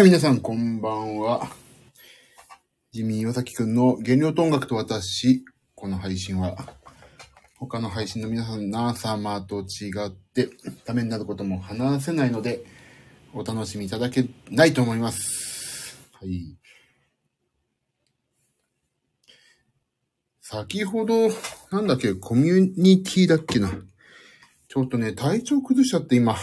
[0.00, 1.46] はい、皆さん、こんばんは。
[2.90, 5.44] ジミー岩崎くんの原料と音楽と私。
[5.74, 6.56] この配信は、
[7.58, 10.48] 他の配信の皆さん、皆様と違って、
[10.86, 12.64] ためになることも話せないので、
[13.34, 15.98] お楽しみいただけないと思います。
[16.14, 16.56] はい。
[20.40, 21.28] 先ほど、
[21.70, 23.70] なんだっけ、コミュニティだっけな。
[24.66, 26.36] ちょっとね、体調崩しちゃって今、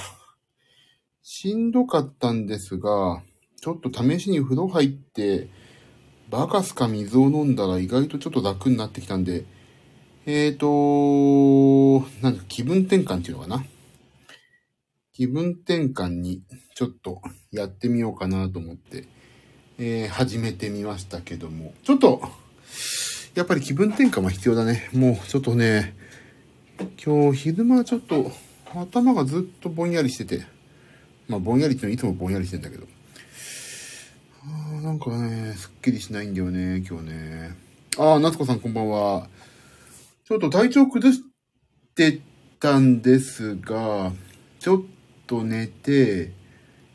[1.24, 3.24] しんどかったんですが、
[3.68, 5.50] ちょっと試しに風呂入って、
[6.30, 9.44] バカスか水を飲んだら意外とちょっと楽になってきたんで、
[10.26, 13.66] えーと、なんだ、気分転換っていうのかな。
[15.12, 16.44] 気分転換に
[16.76, 17.22] ちょっと
[17.52, 19.04] やってみようかなと思って、
[19.78, 22.22] えー始めてみましたけども、ちょっと、
[23.36, 24.90] やっぱり気分転換は必要だね。
[24.94, 25.94] もうちょっとね、
[27.06, 28.32] 今日昼間ちょっと
[28.74, 30.46] 頭がずっとぼんやりしてて、
[31.28, 32.88] まあぼんやりっていうのはいつもぼんやりしてんだけど、
[34.50, 37.56] あなんかね、すっきりしないんだよね、今日ね。
[37.98, 39.28] ああ、夏子さんこんばんは。
[40.24, 41.22] ちょっと体調崩し
[41.96, 42.22] て
[42.60, 44.14] たんですが、
[44.60, 44.84] ちょっ
[45.26, 46.32] と寝て、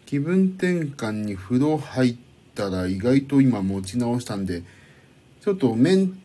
[0.07, 2.17] 気分転換に風呂入っ
[2.55, 4.63] たら意外と今持ち直したんで、
[5.43, 6.19] ちょっとメン、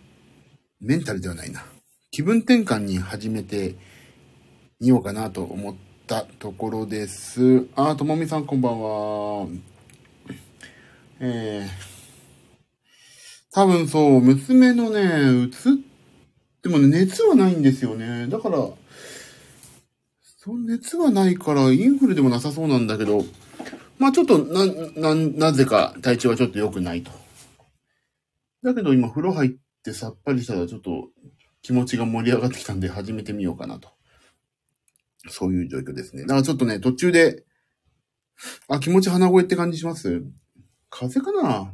[0.79, 1.65] メンタルではないな。
[2.09, 3.75] 気分転換に始めて
[4.79, 5.75] みようかなと思っ
[6.07, 7.67] たところです。
[7.75, 9.76] あ、ともみさんこんばんは。
[11.19, 15.73] えー、多分そう、娘のね、うつっ
[16.61, 18.27] てもね、熱はないんですよね。
[18.27, 18.57] だから、
[20.37, 23.25] そう、熱はないから、インフルでもなさそうなんだけど、
[23.97, 27.11] まあちょっと、な、な、なぜか体調はちょっと良くないと。
[28.63, 29.51] だけど今風呂入っ
[29.83, 31.09] てさっぱりしたらちょっと
[31.61, 33.89] 気持ちが盛り上がってきたんで始めてみようかなと。
[35.29, 36.23] そういう状況ですね。
[36.23, 37.43] だからちょっとね、途中で、
[38.67, 40.23] あ、気持ち鼻声って感じします？
[40.89, 41.71] 風邪かな？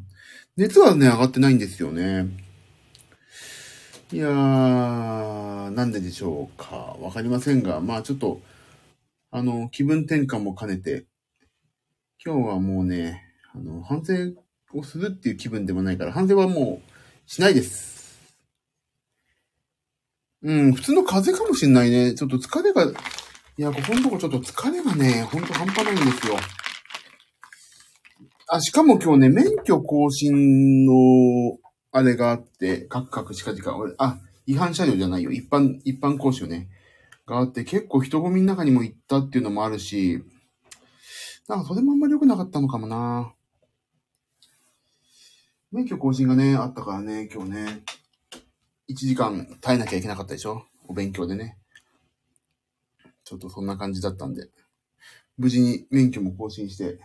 [0.58, 2.28] 熱はね、上がってないんですよね。
[4.12, 6.96] いやー、なんででしょうか。
[7.00, 8.42] わかりませんが、まあちょっと、
[9.32, 11.06] あの、気分転換も兼ねて、
[12.24, 13.24] 今日はもうね、
[13.54, 14.14] あの、反省
[14.78, 18.20] をするっていう気分でもないから、反省はもうしないです。
[20.44, 22.14] うん、普通の風邪かもしんないね。
[22.14, 22.94] ちょっと疲れが、い
[23.58, 26.36] や、ここのとこちょっと疲れがね、ほんと半端ないんですよ。
[28.56, 31.58] あ、しかも今日ね、免許更新の、
[31.92, 35.32] あれがあって、カクカクしかじか、あ、違反車両じゃないよ。
[35.32, 36.70] 一般、一般講習ね。
[37.26, 40.24] があって、結構人混みの中にも行ったっていうのもあるし、
[41.48, 43.34] なんかそれもあんまり良くなかったのかもな。
[45.72, 47.82] 免許更新がね、あったからね、今日ね、
[48.88, 50.64] 1時間耐えなきゃいけなかったでしょ？
[50.88, 51.58] お勉強でね。
[53.24, 54.48] ちょっとそんな感じだったんで、
[55.40, 57.00] 無事に免許も更新して、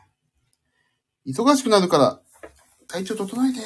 [1.28, 2.20] 忙しくなるから、
[2.88, 3.60] 体調整えて。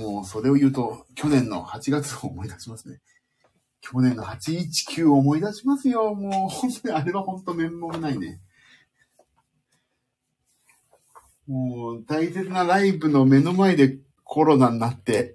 [0.00, 3.00] もうそれを言うと、去年の8月を思い出しますね。
[3.80, 6.14] 去年の819を思い出しますよ。
[6.14, 8.40] もう本当に、あれは本当面目ないね。
[11.48, 15.34] もう大切なライブの目の前でコロナになって、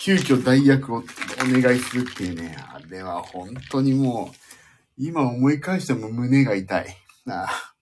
[0.00, 1.02] 急遽代役をお
[1.42, 4.36] 願いするっていうね、あれは本当にもう、
[4.98, 6.96] 今思い返しても胸が痛い。
[7.28, 7.74] ああ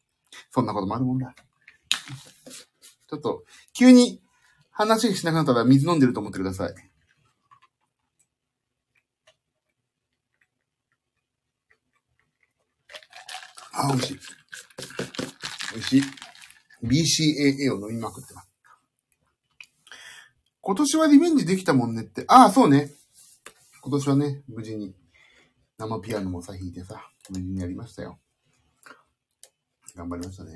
[0.51, 1.35] そんなこともあるもんだ。
[3.09, 4.23] ちょっと、急に
[4.71, 6.75] 話しなくなったら水飲んでると思ってください。
[13.75, 14.19] あ、美味しい。
[15.73, 16.03] 美味しい。
[16.85, 18.49] BCAA を飲みまくってます。
[20.61, 22.25] 今年はリベンジできたもんねって。
[22.29, 22.93] ああ、そうね。
[23.83, 24.95] 今年はね、無事に
[25.77, 28.21] 生ピアノもさ弾いてさ、無事にやりましたよ。
[29.97, 30.53] 頑張りましたね。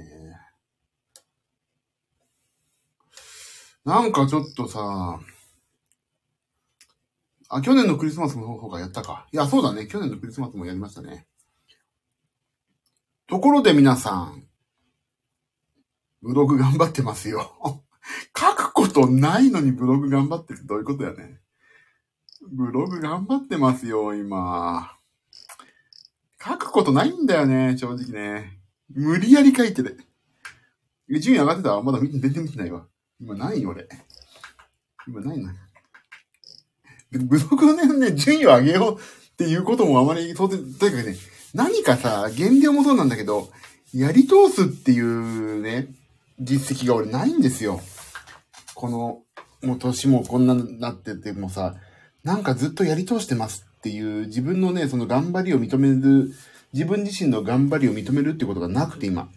[3.87, 5.21] なんかちょっとさ、
[7.49, 9.29] あ、去年のクリスマスの方がやったか。
[9.31, 9.87] いや、そうだね。
[9.87, 11.29] 去年のクリスマスもやりましたね。
[13.29, 14.43] ところで皆さん、
[16.21, 17.81] ブログ頑張ってますよ。
[18.37, 21.41] 書くことないのにブログ頑張ってるってどういうことやね。
[22.51, 24.97] ブログ頑張ってますよ、今。
[26.45, 28.59] 書くことないんだよね、正直ね。
[28.91, 30.01] 無理やり書いてる。
[31.21, 32.89] 順位上がってたまだ見て、全然見てないわ。
[33.21, 33.89] 今ないよ、俺。
[35.07, 35.55] 今ないな。
[37.11, 41.17] でブログのね、順位を上げようっていうこともあまり当然、とにかくね、
[41.55, 43.51] 何かさ、減量もそうなんだけど、
[43.95, 45.89] やり通すっていうね、
[46.39, 47.81] 実績が俺ないんですよ。
[48.75, 49.23] この、
[49.63, 51.77] もう年もこんなになっててもさ、
[52.25, 56.33] なんかずっとやり通してますっていう自分のね、その頑張りを認める、
[56.73, 59.31] 自分自身の頑張りを認めるってことがなくて今。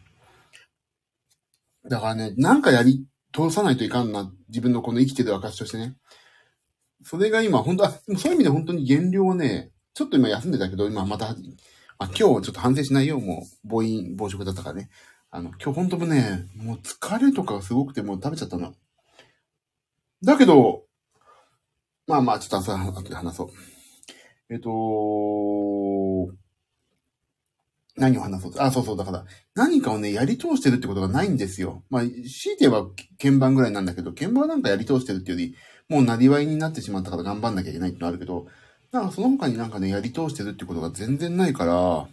[1.89, 4.31] だからね、なんかやり通さないといかんな。
[4.49, 5.95] 自分のこの生きてる証としてね。
[7.03, 11.35] それが今、本当は、そういう意味で本当に減量をね、ちょっと今休んでたけど、今また、
[11.97, 13.21] まあ、今日ちょっと反省しないよう。
[13.21, 14.89] もう、暴飲、暴食だったからね。
[15.31, 18.73] あの、今日本当もね、もう疲れとかすごくてもう食べちゃったの。
[20.23, 20.85] だけど、
[22.07, 23.49] まあまあ、ちょっと朝、後で話そう。
[24.49, 24.69] えっと、
[27.99, 29.25] 何を話そうあ、そうそう、だから、
[29.55, 31.83] 何かをね、やり通してるってことがないんですよ。
[31.89, 32.87] まあ、強いては
[33.21, 35.55] 鍵盤ぐらいなんだけど、鍵盤なんかやり通してるっていうより、
[35.89, 38.47] もうなりわいになってしまったから頑張んなきゃいけないってのあるけど、
[38.91, 42.07] なんかその他になんかね、やり通してるってことが全然ないから、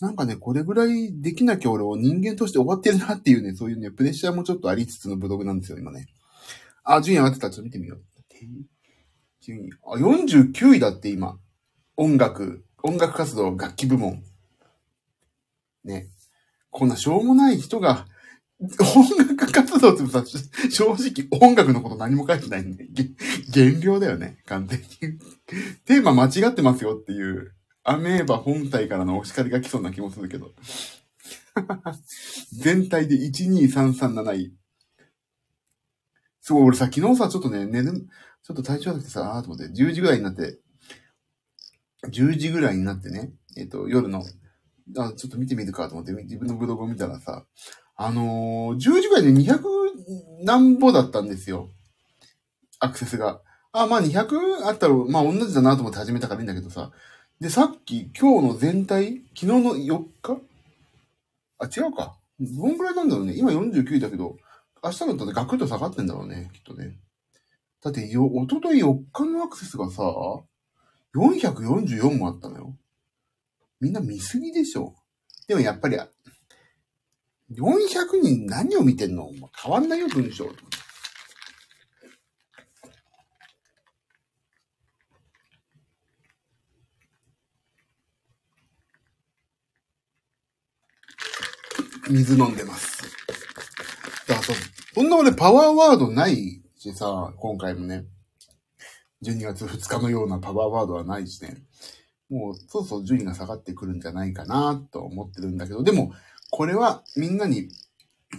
[0.00, 6.06] なんかね、これぐらいできなきゃ俺を人間として終わってるなっていうね、そういうね、プレッシャーもちょっとありつつのブログなんですよ、今ね。
[6.84, 7.50] あ、順位上がってた。
[7.50, 8.02] ちょっと見てみよう。
[9.40, 9.70] 順位。
[9.84, 11.38] あ、49位だって今。
[11.96, 14.22] 音楽、音楽活動、楽器部門。
[15.88, 16.08] ね。
[16.70, 18.06] こんなしょうもない人が、
[18.60, 20.24] 音楽活動ってさ、
[20.70, 22.86] 正直音楽のこと何も書いてないんで、
[23.52, 24.86] 減量だよね、完全に。
[25.84, 27.54] テーマ間違ってますよっていう、
[27.84, 30.52] アメーバ本体からのお叱りが来そうな気もするけど。
[32.52, 34.54] 全体で12337位。
[36.40, 37.92] すごい、俺さ、昨日さ、ちょっとね、寝る、
[38.42, 40.58] ちょっと体調悪くてさ、あーと思って、10時ぐらいになって、
[42.06, 44.24] 10時ぐらいになってね、えっ、と、夜の、
[44.96, 47.44] あ、ちょっと見てみるかと思って、自分のブログを見たらさ、
[47.96, 49.60] あのー、10時ぐらいで200
[50.44, 51.70] 何歩だったんですよ。
[52.78, 53.40] アクセスが。
[53.72, 56.92] あ、まあ200あったら、まあ同じだなと思って始めたからいいんだけどさ。
[57.40, 60.40] で、さっき、今日の全体、昨日の4日？
[61.58, 62.16] あ、違うか。
[62.40, 63.34] どんぐらいなんだろうね。
[63.36, 64.36] 今49位だけど、
[64.82, 66.96] 明日だったらガクッと下がってんだろうね、きっとね。
[67.82, 70.02] だってよ、おととい4日のアクセスがさ、
[71.14, 72.76] 444もあったのよ。
[73.80, 74.96] みんな見すぎでしょ。
[75.46, 76.08] でもやっぱり、400
[78.22, 79.30] 人何を見てんの？
[79.62, 80.50] 変わんないよ、文章。
[92.10, 93.02] 水飲んでます。
[94.26, 94.52] だからそ、
[94.94, 98.06] そんな俺パワーワードないしさ、今回もね、
[99.22, 101.62] 12月2日のようなパワーワードはないしね、
[102.30, 106.12] もうそろそろ順位が下がってくるんじゃないかなと思ってるんだけど、でも、
[106.50, 107.68] これはみんなに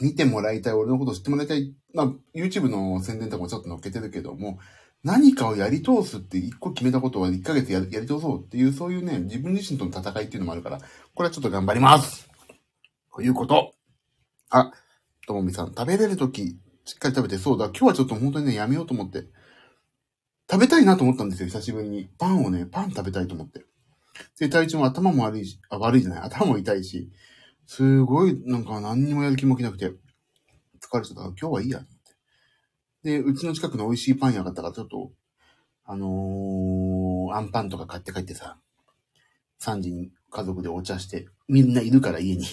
[0.02, 1.74] 見てもらいたい、俺のこと知ってもらいたい。
[1.94, 4.60] まあ、YouTube の宣伝とかもちょっと載っけてるけども、
[5.04, 10.80] 何かをやり通すって一個決めたことは1ヶ月やり通そうっていう、そういうね、自分自身との戦いっていうのもあるから、
[11.16, 12.30] これはちょっと頑張ります
[13.16, 13.74] ということ。
[14.50, 14.72] あ、
[15.26, 19.26] ともみさん、食べれるとき、しっかり食べて、そうだ、今日はちょっと本当にね、やめようと思って。
[20.52, 22.10] 食べたいなと思ったんですよ、久しぶりに。
[22.18, 23.64] パンをね、パン食べたいと思って。
[24.40, 27.10] で、体調も頭も悪いし、あ、悪いじゃない、頭も痛いし、
[27.66, 29.86] すごい、なんか何にもやる気も起きなくて、
[30.80, 31.90] 疲れちゃったから今日はいいや、って。
[33.04, 35.12] で、うちの近くの美味しいパン屋があったから、ちょっと、
[35.86, 38.58] あのー、アンパンとか買って帰ってさ、
[39.62, 42.46] 3時に家族でお茶して、みんないるから家に。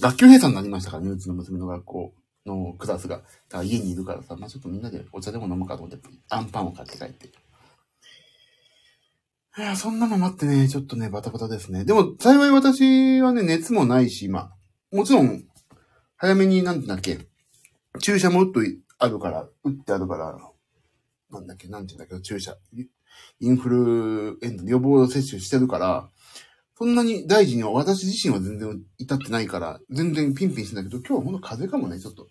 [0.00, 2.14] 学級閉鎖になりましたからね、うちの娘の学校
[2.44, 3.16] のクラスが。
[3.16, 3.28] だか
[3.58, 7.30] ら家にいるからさ、まあちょっとみんなでお茶でも飲むかと思って、アンパンを買って帰って。
[9.58, 11.86] いや、そんなの待ってね、ちょっとね、バタバタですね。
[11.86, 14.50] でも、幸い私はね、熱もないし、ま
[14.92, 15.44] あ、もちろん、
[16.16, 17.20] 早めに、なんてだっけ、
[18.02, 18.60] 注射も打っと
[18.98, 20.38] あるから、打ってあるから、
[21.30, 22.58] なんだっけ、なんて言うんだけど、注射。
[23.40, 26.10] インフルエンザ予防接種してるから、
[26.76, 32.28] そんなに大事には私自身は全然至ってないから、全然ピンピンしてんだけど、今日はほんと風邪かもね、ちょっと。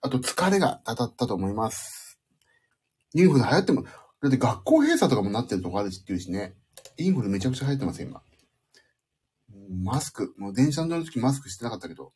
[0.00, 2.18] あと疲れが当たったと思います。
[3.14, 3.84] インフル流行っても、
[4.26, 6.54] だって学校閉鎖とかもなってるとこあるしっていうしね。
[6.98, 8.22] インフルめちゃくちゃ流行ってますよ、今。
[9.70, 10.34] マスク。
[10.36, 12.12] もう電車乗るときマスクしてなかったけど、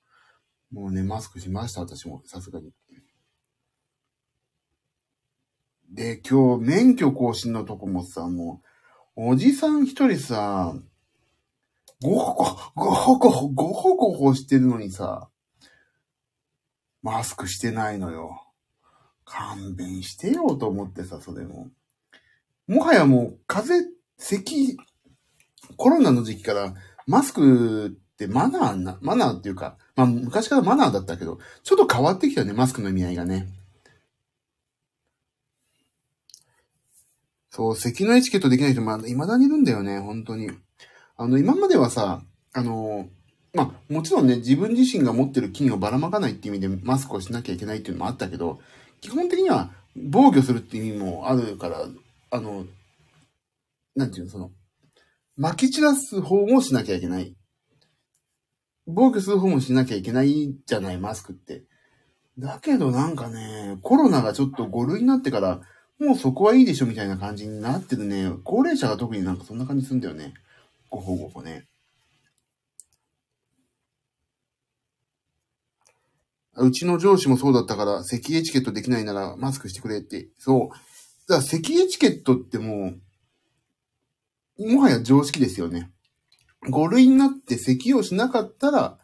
[0.73, 2.23] もうね、マスクしました、私も。
[2.27, 2.73] さすがに。
[5.91, 8.63] で、今日、免許更新のとこもさ、も
[9.17, 10.75] う、おじさん一人さ、
[12.03, 15.29] ごほご、ごほごほ、ごほごほしてるのにさ、
[17.03, 18.47] マスクしてないのよ。
[19.25, 21.71] 勘弁してよと思ってさ、それも。
[22.71, 24.77] もはやもう、風邪、咳、
[25.77, 26.75] コロナの時期から
[27.05, 33.49] マスクってマナーな、マナーっていうか、まあ昔からマナーだったけど、ちょっと変わってきたね、マスクの意味合いがね。
[37.51, 40.49] そう、咳のエチケットできない人まだ未だにいるんだよね、本当に。
[41.17, 42.23] あの、今まではさ、
[42.53, 43.09] あの、
[43.53, 48.61] まあ、もちろんね、自分自身が持ってる菌をばらまかないっていう意味でマスクをしなきゃいけないっていうのもあったけど、
[49.01, 51.89] 基本的には防御するっていう意味もあるから、
[52.31, 52.65] あの、
[53.97, 54.53] なんていうの、その、
[55.39, 57.35] 撒き散らす方もしなきゃいけない。
[58.87, 61.65] 防御する方もしなきゃいけないじゃない、マスクって。
[62.39, 65.61] だけどなんかね、コロナがちょっと5類になってから、
[65.99, 68.33] もうそこはいいでしょみたいな感じになってるね。
[68.45, 70.35] 高齢者が特になんかそんな感じするんだよね。
[70.89, 71.67] ごほごほね。
[76.57, 80.29] うちの上司もそうだったから、咳エチケットできないならマスクしてくれって。
[80.39, 80.90] そう。
[81.31, 82.93] だから咳エチケットっても
[84.59, 85.93] う、もはや常識ですよね。
[86.69, 88.99] 5類になって咳をしなかったら、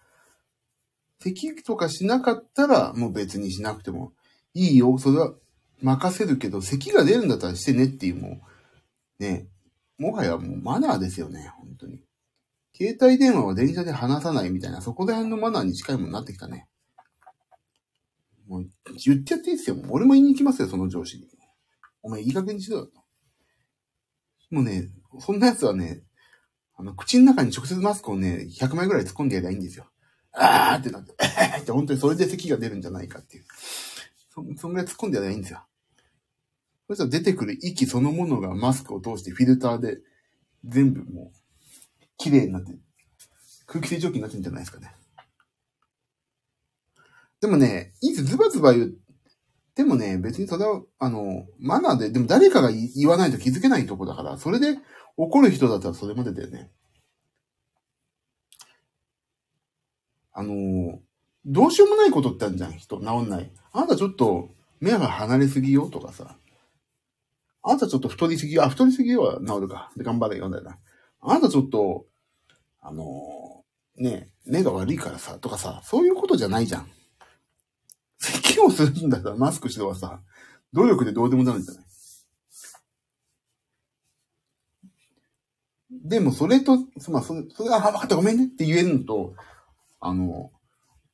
[1.20, 4.12] 咳とかしなかったら、もう別にしなくても
[4.54, 4.98] いいよ。
[4.98, 5.34] それは
[5.80, 8.40] 任せるけど、咳が出るんだったらしてねっていうも
[9.20, 9.46] う、ね、
[9.96, 12.02] もはやもうマナーですよね、本当に。
[12.76, 16.66] 携帯電話は電車で話さないみたいな、そこら辺のマナーに近いものになってきたね。
[18.48, 18.66] もう
[19.04, 19.76] 言ってやっていいですよ。
[19.90, 21.35] 俺も言いに行きますよ、その上司に。
[22.06, 22.92] お前いい加減にしろよと。
[24.52, 26.04] もうね、そんな奴はね、
[26.76, 29.86] あの、口の中に直接マスクをね、100枚ぐらい突っ込んでやりゃいいんですよ。
[30.32, 31.14] あーってなって、
[31.60, 33.44] って本当にそれで咳が出るんじゃないかっていう。
[34.32, 35.66] そ、そんぐらい突っ込んでやりゃいいんですよ。
[36.86, 39.98] そしたら出てくる息そのものがマスクを通してフィルターで
[40.64, 42.72] 全部もう、綺麗になって、
[43.66, 44.94] 空気清浄機になってるんじゃないですかね。
[47.40, 48.94] でもね、いつズバズバ言う、
[49.76, 54.78] でもね、別にそれは、あの、マナーで、でも誰かが言わないと気づけないとこだから、それで
[55.18, 56.70] 怒る人だったらそれまでだよね。
[60.32, 60.98] あの、
[61.44, 63.52] どうしようもないことってあるじゃん、人、治んない。
[63.72, 64.48] あなたちょっと、
[64.80, 66.38] 目が離れすぎよとかさ。
[67.62, 68.64] あなたちょっと太りすぎよ。
[68.64, 69.90] あ、太りすぎよは治るか。
[69.96, 70.78] で、頑張れよ、だよな。
[71.20, 72.06] あなたちょっと、
[72.80, 73.04] あの、
[73.96, 76.90] ね、目が悪いからさ、とかさ、そういうことじゃないじゃん。
[78.18, 80.20] 咳をするんだったらマスクしろはさ、
[80.72, 81.84] 努力でどうでもなるんじゃない？
[85.90, 89.34] でもそれと、まあ、それ、それが、あ、分かった、ごめんねって言えるのと、
[90.00, 90.50] あの、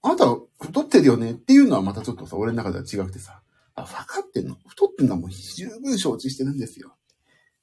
[0.03, 0.25] あなた
[0.61, 3.43] 太ってるよねっていうのはまたちょっとさ、俺の中では違くてさ、
[3.75, 4.57] あ、分かってんの？
[4.67, 6.95] 太ってんのはもう十分承知してるんですよ。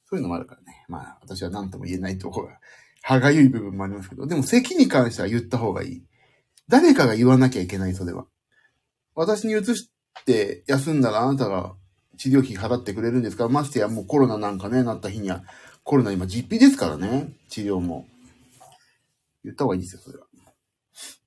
[0.05, 0.85] そういうのもあるからね。
[0.87, 2.59] まあ、私は何とも言えないところが、
[3.01, 6.03] 歯がゆい部分もありますけど、でも咳に関しては言った方がいい。
[6.67, 8.25] 誰かが言わなきゃいけない、それは。
[9.15, 9.89] 私に移し
[10.25, 11.75] て休んだらあなたが
[12.17, 13.43] 治療費払ってくれるんですか？
[13.45, 15.43] ら、ましてやもうコロナなんかね、なった日には、
[15.83, 18.07] コロナ今実費ですからね、治療も。
[19.43, 20.25] 言った方がいいですよ、それは。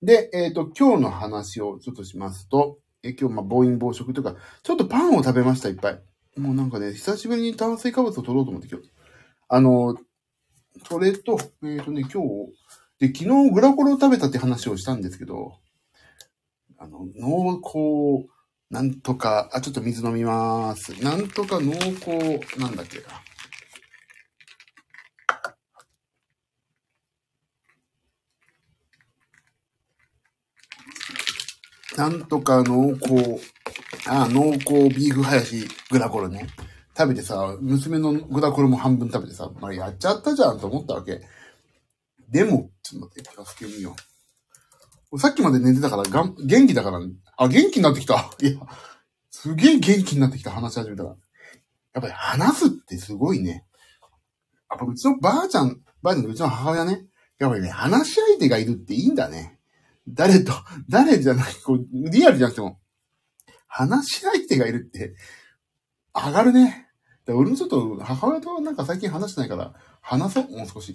[0.03, 6.03] で、えっ、と、今日の話をちょっとしますと、え今日、まあ、暴飲暴食とか、ちょっとパンを食べました、いっぱい。
[6.37, 8.91] もうなんかね、久しぶりに炭水化物を取ろうと思って今日。
[9.49, 9.97] あの、
[10.89, 12.53] それと、えっ、とね、今日、
[12.99, 15.55] で、昨日グラコロを食べたって話をしたんですけど、
[16.83, 18.29] あの、濃厚、
[18.69, 21.01] なんとか、あ、ちょっと水飲みます。
[21.01, 22.99] なんとか濃厚、なんだっけ？
[31.97, 32.09] な。
[32.09, 33.41] なんとか濃厚、
[34.09, 36.49] あ、濃厚ビーフハヤシグラコロね。
[36.99, 41.21] 食べてさ、娘のグラコロも半分食べてさ、まあ、やっちゃったじゃんと思ったわけ。
[42.29, 44.12] でも、ちょっと待って、助けみよう。
[45.19, 47.01] さっきまで寝てたからがん、元気だから、
[47.37, 48.31] あ、元気になってきた。
[48.41, 48.53] いや、
[49.31, 51.11] すげえ元気になってきた、話し始めたら。
[51.11, 51.19] やっ
[52.03, 53.67] ぱり話すってすごいね。
[54.71, 57.07] やっぱうちのばあちゃん、ばあちゃんとうちの母親ね。
[57.39, 59.59] やっぱりね、話し相手がいるっていいんだね。
[60.09, 60.53] 誰と、
[60.89, 62.81] 誰じゃない、こう、リアルじゃなくても、
[63.67, 65.15] 話し相手がいるって、
[66.15, 66.89] 上がるね。
[67.27, 70.95] で俺もちょっと母親となんか最近話してないから、話そう、もう少し。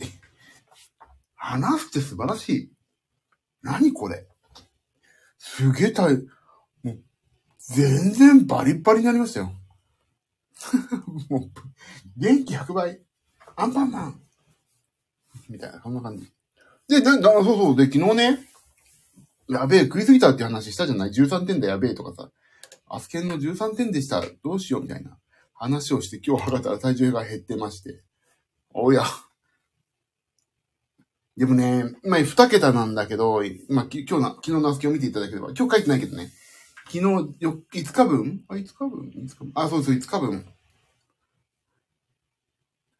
[1.35, 2.76] 話すって素晴らしい。
[3.61, 4.27] 何これ
[5.37, 6.17] すげえ大、
[6.83, 6.99] もう、
[7.59, 9.53] 全然バリッバリになりましたよ。
[11.29, 11.51] もう、
[12.17, 13.01] 元気100倍。
[13.55, 14.21] アンパンマン。
[15.49, 16.31] みたいな、そんな感じ。
[16.87, 17.75] で、な、な、そうそう。
[17.75, 18.47] で、昨日ね、
[19.49, 22.31] やべえ、食いすぎたって話したじゃない ?13 点だやべえとかさ。
[22.89, 24.23] アスケンの13点でした。
[24.43, 25.17] どうしようみたいな
[25.53, 28.03] 話をして今日測ったら体重が減ってまして。
[28.73, 29.03] おや。
[31.37, 36.31] でもね、まあ、二桁なんだけど、まあ、き今日な、昨日のアスケンを見ていただければ、今日書いてないけどね。
[36.87, 37.03] 昨日、
[37.39, 38.43] よ、5日分？
[38.47, 39.51] あ、5日分 ?5 日分？
[39.53, 40.45] あ、そうそう、5日分。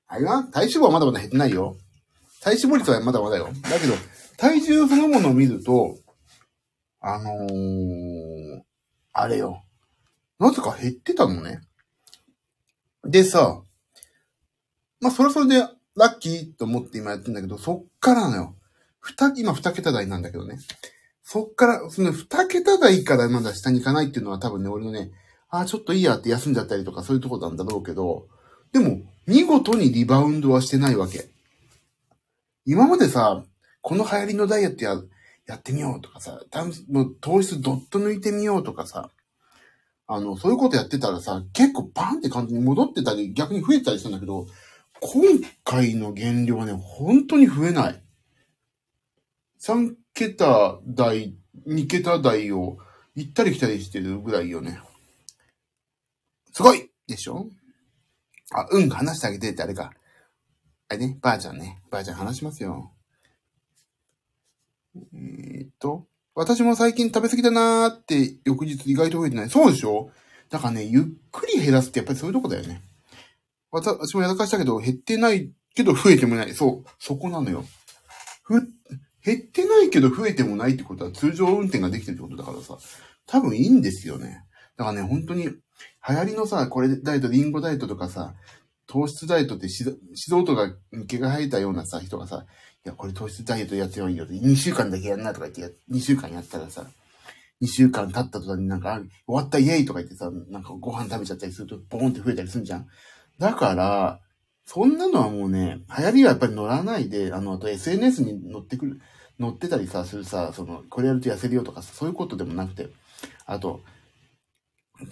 [0.08, 0.44] あれは？
[0.44, 1.78] 体脂肪はまだまだ減ってないよ。
[2.42, 3.46] 体脂肪率はまだまだよ。
[3.46, 3.94] だけど、
[4.38, 5.98] 体重そのものを見ると、
[7.00, 8.62] あのー、
[9.14, 9.64] あれよ。
[10.38, 11.62] なぜか減ってたのね。
[13.04, 13.64] でさ、
[15.02, 18.56] まあ、それはそれでラッキーと思って今やってんだけど、そっからなのよ。
[19.02, 20.60] 二、今二桁台なんだけどね。
[21.24, 25.12] そっから、その二桁台からまだ下に行かないっていうのは多分ね、俺のね、
[25.50, 28.28] ああ、ちょっといいやって休んじゃったりとかそういうとこなんだろうけど、
[28.72, 31.30] でも、見事にリバウンドはしてないわけ。
[32.66, 33.44] 今までさ、
[33.82, 35.02] この流行りのダイエットや、
[35.48, 36.40] やってみようとかさ、
[36.90, 39.10] もう糖質どっと抜いてみようとかさ、
[40.06, 44.48] あの、そういうことやってたらさ、結構バンって感じに戻ってたり、逆に増えたりしたんだけど、
[45.02, 45.24] 今
[45.64, 48.02] 回の減量はね、本当に増えない。
[49.62, 51.36] 3桁台、
[51.68, 52.78] 2桁台を
[53.16, 54.80] 行ったり来たりしてるぐらいよね。
[56.52, 57.48] すごいでしょ？
[58.52, 59.92] あ、うん、話してあげてってあれか。
[60.90, 61.82] あれね、ばあちゃんね。
[61.92, 62.92] ばあちゃん話しますよ。
[64.96, 69.50] えーっと、私も最近食べ過ぎだなーって翌日意外と増えてない。
[69.50, 70.12] そうでしょ？
[70.50, 72.82] だからね、ゆっくり減らすってやっぱりそういうとこだよね。
[73.82, 76.54] 私もやらかしたけど、減ってないけど増えてもない。
[76.54, 77.66] そう、そこなのよ。
[78.44, 78.54] ふ、
[79.24, 82.78] 減ってないけど増えてもないってことは通常運転ができてるってことだからさ、
[83.26, 84.44] 多分いいんですよね。
[84.78, 88.36] だからね、本当に、流行りのさ、これダイエット、リンゴダイエットとかさ、
[88.88, 90.74] 糖質ダイエットって素人が
[91.08, 92.46] 毛が生えたようなさ、人がさ、
[92.86, 96.88] いや、これ糖質ダイエットやってよいいよって、2週間だけやんなとか言ってや、2週間やったらさ、
[97.62, 102.88] 2週間経った途端になんか、終わったイエイとか言ってさ、なんかご飯食べちゃったりすると、ボーンって増えたりするじゃん。
[103.40, 104.22] だから、
[104.66, 109.02] そんなのはもうね、流行りはやっぱり乗らないで、あの、あと SNS に乗ってくる、
[109.40, 112.90] 乗ってたりさ、するさ、その、これやると痩せるよとかさ、そういうことでもなくて、
[113.46, 113.82] あと、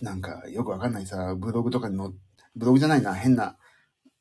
[0.02, 2.14] なんか、よくわかんないさ、ブログとかにの、
[2.56, 3.58] ブログじゃないな、変な、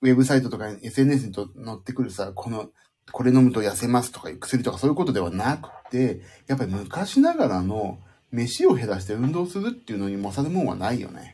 [0.02, 2.68] ウェブサイトとかに SNS にと載ってくるさ、この、
[3.10, 7.98] これ飲むと痩せますとかいう薬とかそういうことではなくて、やっぱり昔ながらの
[8.30, 11.33] 飯を減らして運動するっていうのに勝るもんはないよね。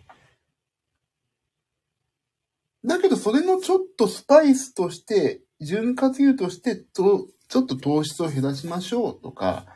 [2.85, 9.67] だけどそれのちょっとスパイスとして、潤滑油としてと、ちょっと糖質を減らしましょうとか、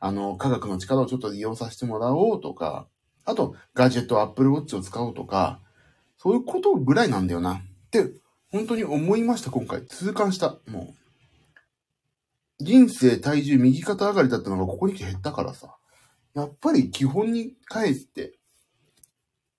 [0.00, 2.88] あの、科学の力をちょっと利用させてもらおうとか、
[3.24, 5.60] あと、ガジェット、アップルウォッチを使おうとか、
[6.16, 7.54] そういうことぐらいなんだよな。
[7.54, 8.10] って、
[8.50, 9.84] 本当に思いました、今回。
[9.86, 10.58] 痛感した。
[10.66, 12.64] もう。
[12.64, 15.76] 人生、体重、右肩上がりだったのがここに来て減ったからさ。
[16.34, 18.38] やっぱり基本に帰って、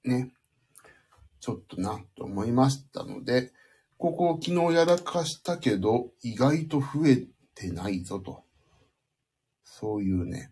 [0.04, 0.32] ね、
[1.40, 3.52] ちょっとな、と思いましたので、
[3.98, 8.44] ここを昨日やらかしたけど、意外と増えてないぞと。
[9.64, 10.52] そういうね、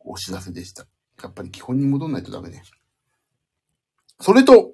[0.00, 0.86] お知らせでした。
[1.22, 2.62] やっぱり基本に戻んないとダメね。
[4.20, 4.72] それと、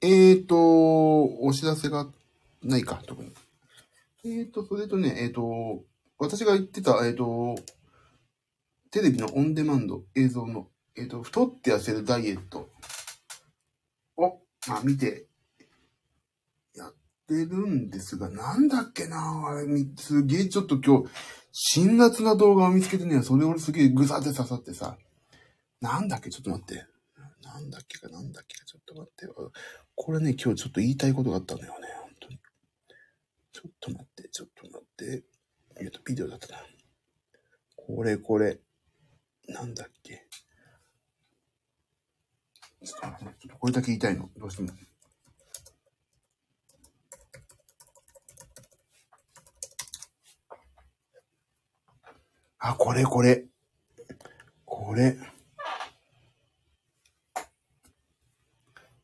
[0.00, 0.56] えーと、
[1.40, 2.08] お知らせが
[2.62, 3.32] ないか、特に。
[4.24, 5.84] えーと、それとね、えーと、
[6.18, 7.56] 私が言ってた、えーと、
[8.90, 12.68] テレビのオンデマンド映像の、えーと、太って痩せるダイエット
[14.16, 15.26] を、まあ見て、
[16.74, 16.94] やっ
[17.26, 21.08] てるんですが、なんだっけなあれ、すげえちょっと今日、
[21.52, 24.96] 辛辣な動画を見つけてね、それ俺すげえぐさって刺さってさ、
[25.80, 26.86] なんだっけ、ちょっと待って。
[27.42, 29.26] なんだっけか、なんだっけか、ちょっと待って。
[29.94, 32.38] これね、今日ちょっと言いたいことがあったのよね、本当に。
[33.52, 35.24] ちょっと待って、ちょっと待って。
[35.80, 36.62] えっと、ビデオだったな。
[37.76, 38.60] これ、これ。
[39.48, 40.26] なんだっけ。
[42.84, 44.28] ちょっと、これだけ言いたいの。
[44.36, 44.70] どうしても。
[52.58, 53.44] あ、これ、これ。
[54.64, 55.16] これ。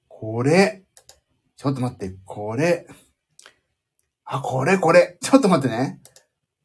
[0.07, 0.85] これ。
[1.57, 2.87] ちょっと待って、これ。
[4.25, 5.19] あ、これ、これ。
[5.21, 6.01] ちょっと待ってね。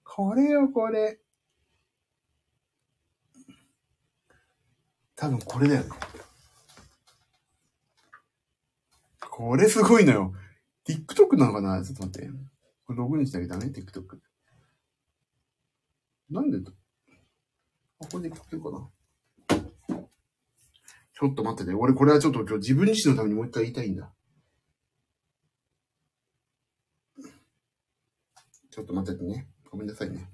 [0.03, 1.19] これよ、これ。
[5.15, 6.12] 多分これだよね。
[9.35, 10.31] これすごいのよ。
[10.87, 11.83] TikTok なのかな？
[11.83, 12.29] ちょっと待って。
[12.85, 14.19] これログインしてあげたね、TikTok。
[16.29, 16.59] なんで？
[17.99, 18.87] あ、これで聞けるかな？
[21.15, 21.75] ちょっと待ってね。
[21.75, 24.13] 俺これはちょっと今日自分自身のためにもう一回言いたいんだ。
[28.69, 29.47] ちょっと待っててね。
[29.71, 30.29] ごめんなさいね。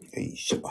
[0.00, 0.62] よいしょ。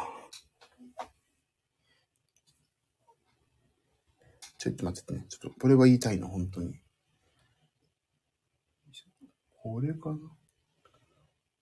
[4.65, 5.25] ちょっと待っててね。
[5.29, 6.79] ちょっとこれは言いたいの、本当に。
[9.53, 10.17] これかな？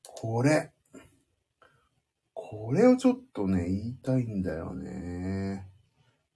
[0.03, 0.71] これ。
[2.33, 5.67] これをちょっとね、言いたいんだよね。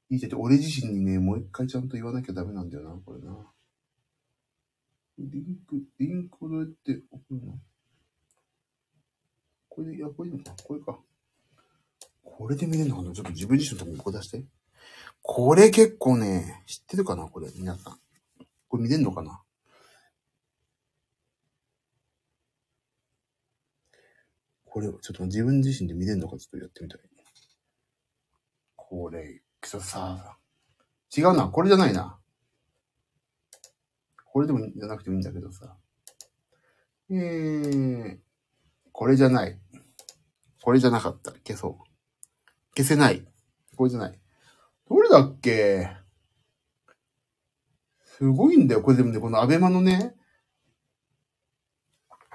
[0.09, 3.33] 言いたいって、俺自身にね、もう一回ちゃんと言わなきゃダメなんだよな、これな。
[5.19, 7.59] リンク、リンクをどうやって送るの？
[9.69, 10.99] これで、いや、これでいいのかこれか。
[12.23, 13.13] これで見れるのかな？
[13.13, 14.43] ちょっと自分自身のとこにここ出して。
[15.29, 17.25] これ結構ね、知ってるかな？
[17.25, 17.99] これ、皆さん。
[18.69, 19.41] これ見れるのかな？
[24.63, 26.37] これをちょっと自分自身で見れるのか？
[26.37, 27.01] ちょっとやってみたい。
[28.77, 30.37] これ、ちょっとさ、
[31.15, 32.17] 違うな、これじゃないな。
[34.31, 35.75] これでもじゃなくてもいいんだけどさ。
[37.11, 38.17] えー、
[38.93, 39.59] これじゃない。
[40.63, 41.31] これじゃなかった。
[41.31, 41.73] 消そう。
[42.77, 43.25] 消せない。
[43.75, 44.17] これじゃない。
[44.89, 45.89] どれだっけ？
[48.05, 48.81] すごいんだよ。
[48.81, 50.15] これでもね、このアベマのね、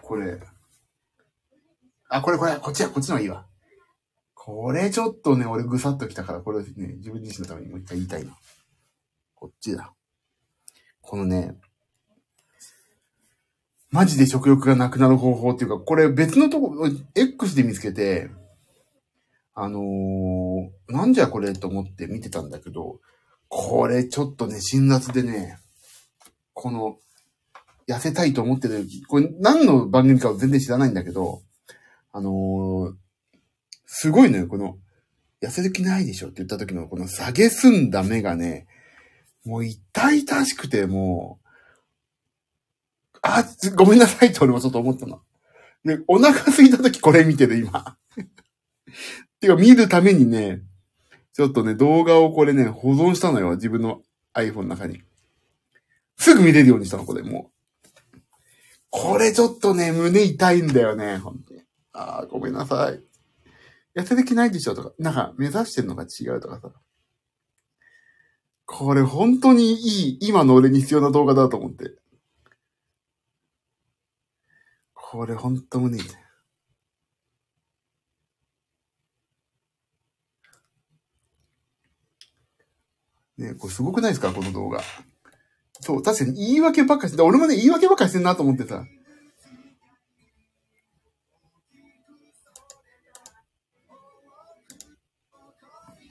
[0.02, 0.38] これ。
[2.08, 3.46] あ、これこれ、こっちや、こっちの方がいいわ。
[4.34, 6.64] これちょっとね、俺ぐさっときたから、これね、
[6.98, 8.36] 自分自身のためにもう一回言いたいな。
[9.34, 9.92] こっちだ。
[11.00, 11.56] このね、
[13.90, 16.74] マジで食欲がなくなる方法っていうか、これ別のとこ、
[17.14, 18.30] X で見つけて、
[19.54, 19.82] あのー、
[20.88, 23.00] なんじゃこれと思って見てたんだけど、
[23.48, 25.58] これちょっとね、辛辣でね、
[26.54, 26.98] この、
[27.88, 31.42] 痩せたいと思ってる、これ何の番組かは全然知らないんだけど、
[32.12, 32.94] あのー、
[33.86, 34.78] すごいのよ、この、
[35.42, 38.66] 痩せる気ないでしょって言った時のこの下げすんだ目がね、
[39.44, 43.44] もう痛々しくて、もう、あ、
[43.76, 45.20] ごめんなさいって俺もちょっと思ったの。
[45.84, 47.96] で、お腹空いた時これ見てる、今。
[49.42, 50.62] てか、見るためにね、
[51.34, 53.50] ちょっとね、動画をこれね、保存したのよ。
[53.56, 54.02] 自分の
[54.34, 55.02] iPhone の中に。
[56.16, 57.50] すぐ見れるようにしたの、これ、も
[58.14, 58.18] う。
[58.90, 61.62] これちょっとね、胸痛いんだよね、本当に。
[61.92, 63.02] ああ、ごめんなさい。
[63.98, 66.70] 痩せてきないでしょとか、なんか、目指してるのが違うとかさ。
[68.64, 71.96] これ本当にいい、今の俺に必要な動画だと思って。
[74.94, 76.16] これ本当胸痛
[83.42, 84.32] ね、これすごくないですか？
[84.32, 84.80] この動画。
[85.80, 88.84] そう、確かに言い訳ばっかして、俺もね、言い訳ばっかしてんなと思ってさ。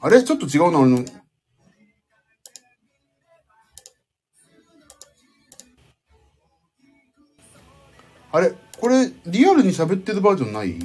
[0.04, 0.24] あれ？
[0.24, 1.06] ちょっと違うな、俺の。
[8.32, 8.54] あれ？
[8.80, 10.80] これ、リアルに喋ってるバージョンない？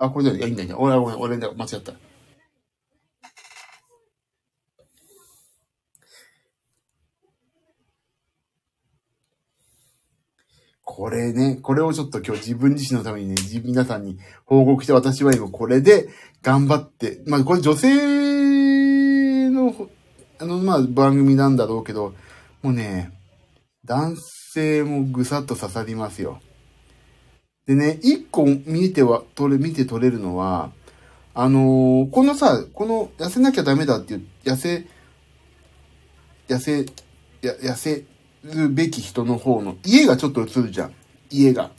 [0.00, 0.76] あ、これじゃい、いいんだいいんだ。
[0.76, 1.92] 俺、俺、俺、間違った。
[10.94, 16.10] これね、これをちょっと今日自分自身のためにね、皆さんに報告して私は今これで
[16.42, 19.74] 頑張って、まあこれ女性の、
[20.38, 22.12] あの、まあ番組なんだろうけど、
[22.60, 23.10] もうね、
[23.86, 26.42] 男性もぐさっと刺さりますよ。
[27.64, 30.72] でね、一個見ては、取れ、見て取れるのは、
[31.32, 34.86] あのー、このさ、この痩せなきゃダメだっていう、痩せ、
[36.48, 36.84] 痩せ、
[37.40, 38.04] や、痩せ
[38.44, 40.94] るべき人の方の家がちょっと映るじゃん。
[41.30, 41.70] 家が。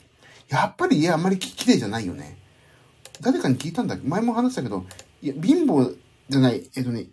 [0.48, 2.38] やっぱり家あんまり綺麗じゃないよね。
[3.20, 4.84] 誰かに聞いたんだ前も話したけど、
[5.22, 5.96] いや、貧乏
[6.28, 7.06] じゃない、えっとね、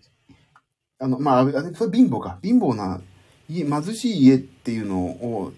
[1.00, 2.40] あの、まあ、あれ、それ貧乏か。
[2.44, 3.02] 貧乏な
[3.50, 5.54] 家、貧しい家っていうのを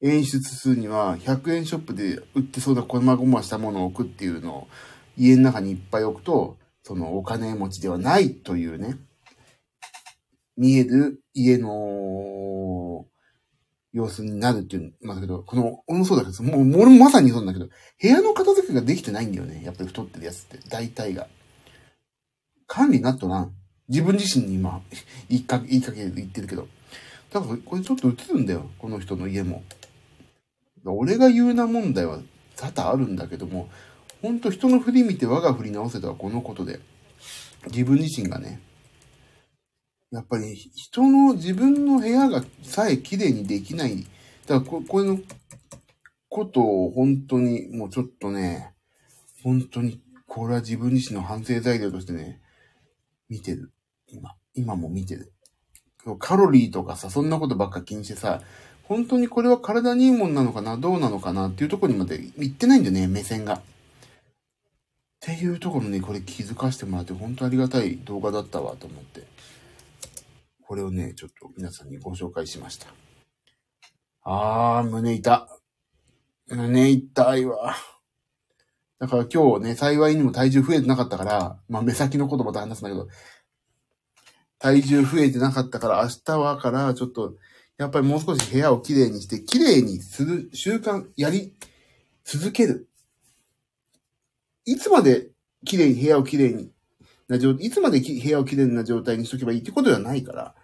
[0.00, 4.68] 演出するには、100円ショップで売ってそうな細々したものを置くっていうのを
[5.16, 8.96] 家の中にいっぱい置くと、そのお金持ちではないというね、
[10.56, 13.06] 見える家の
[13.92, 19.62] 様子になるっていうんだけど、この、俺もそうだけど、もう、俺もまさにそうなんだけど、部屋の片付けができてないんだよね。
[19.64, 21.28] やっぱり太ってるやつって、大体が。
[22.66, 23.52] 管理なっとらん。
[23.88, 24.80] 自分自身に今、
[25.28, 26.68] 言いかけ、言いかけ言ってるけど。
[27.32, 28.70] だから、これちょっと映るんだよ。
[28.78, 29.62] この人の家も。
[30.84, 32.18] 俺が言うな問題は
[32.56, 33.68] 多々あるんだけども、
[34.22, 36.80] ほんと人の振り見て我が振り直せとはこのことで、
[37.66, 38.60] 自分自身がね、
[40.12, 44.06] やっぱり人の自分の部屋がさえ綺麗にできない。
[44.46, 45.18] だからこ、これの
[46.28, 48.74] ことを本当にもうちょっとね、
[49.42, 52.40] 本当にこれは自分自身の反省材料としてね、
[53.30, 53.72] 見てる。
[54.06, 54.34] 今。
[54.54, 55.32] 今も見てる。
[56.18, 58.42] カロリーとかさ、そんなことばっか気にしてさ、
[58.82, 63.54] 本当にこれは体にいいもんなのかなどうなのかなっていうところにまで行ってないんだよね、目線が。
[63.54, 63.60] っ
[65.20, 69.22] ていうところにこれ気づかせてもらって本当ありがたい動画だったわと思って。
[70.66, 72.86] これをね、ちょっと皆さんにご紹介しました。
[74.24, 75.46] あー、胸痛。
[76.48, 77.74] 胸痛いわ。
[78.98, 83.08] だから今日ね、幸いにも体重増えてなかったから、まあ目先のことまた話すんだけど、
[84.58, 87.34] 体重増えてなかったから明日はからちょっと、
[87.78, 91.52] やっぱりもう少し部屋をきれいにして、きれいにする習慣、やり、
[92.24, 92.88] 続ける。
[94.64, 95.30] いつまで
[95.64, 96.70] きれいに、部屋をきれいに
[97.32, 100.54] な状、いつまで部屋をきれいな状態にしとけばいいってことではないから、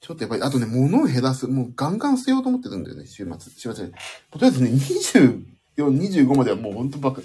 [0.00, 1.46] ちょっとやっぱり、あとね、物を減らす。
[1.48, 3.52] もうガンガン捨てようと思ってるんだよね、週末。
[3.56, 3.88] 週末
[4.30, 5.44] とりあえずね、24、
[5.76, 7.22] 25まではもうほんとばっか、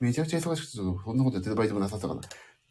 [0.00, 2.22] めちゃくちゃ忙しくて、そんなことやってる場合でもなさそうかな。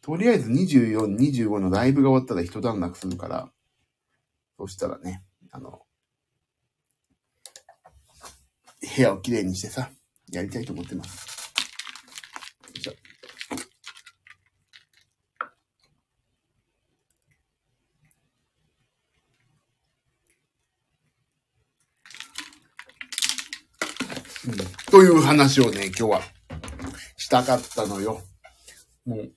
[0.02, 3.50] とりあえず24、25のライブが終わったら一段落するから、
[4.58, 5.82] そしたらね、あの、
[8.96, 9.90] 部屋をきれいにしてさ、
[10.32, 11.26] やりたいと思ってます。
[12.80, 12.92] じゃ
[24.48, 24.56] うん、
[24.90, 26.22] という話をね、今日は
[27.18, 28.22] したかったのよ。
[29.04, 29.32] もう、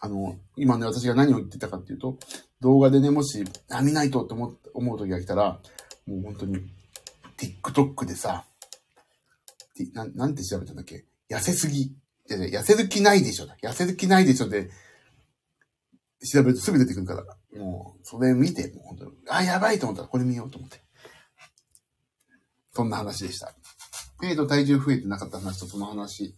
[0.00, 2.18] あの、今ね、私が何を言ってたかっていうと、
[2.60, 5.60] 動画でね、もし、あ、見ないとって思う時が来たら、
[6.06, 6.58] もう本当に、
[7.36, 8.46] TikTok でさ、
[9.76, 11.04] てな、なんて調べたんだっけ？
[11.30, 11.82] 痩せすぎ。
[11.82, 11.94] い
[12.28, 13.46] やいや痩せる気ないでしょ。
[13.62, 14.70] 痩せる気ないでしょで、
[16.26, 20.82] 調べるとすぐ出てくるから、もう、それ見て、もう本当に、あ、やばいと思ったらこれ見ようと思って。
[22.72, 23.54] そんな話でした。
[24.22, 26.34] えーと、体重増えてなかった話とその話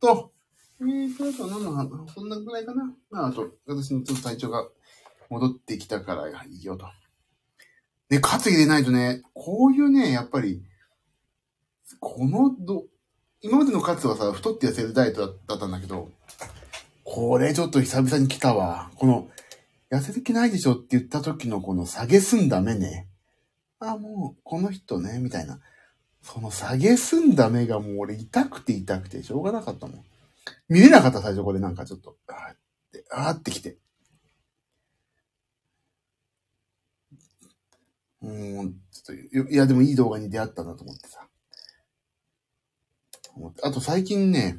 [0.00, 0.32] と、
[0.80, 2.94] えーと、あと何の話、そんなぐらいかな。
[3.10, 4.68] まあ、あと、私のちょっと体調が
[5.30, 6.86] 戻ってきたからいいよと。
[8.08, 10.62] で、担ぎでないとね、こういうね、やっぱり、
[12.00, 12.84] このど、
[13.40, 16.10] 今までのカツはさ、太って痩せるダイエットだったんだけど、
[17.04, 18.90] これちょっと久々に来たわ。
[18.96, 19.28] この、
[19.90, 23.08] 痩せる気ないでしょって言った時のこの下げすんだ目ね。
[23.78, 25.60] あ、もう、この人ね、みたいな。
[26.26, 30.04] その下げすんだ目がもう俺痛くて痛くてしょうがなかったもん。
[30.68, 32.56] 見れなかった最初これなんかちょっと、あーっ
[32.92, 33.78] て、あーってきて。
[38.22, 41.28] うん、ちょっと、いやでもいい動画に出会ったなと思ってさ。
[43.62, 44.58] あと最近ね、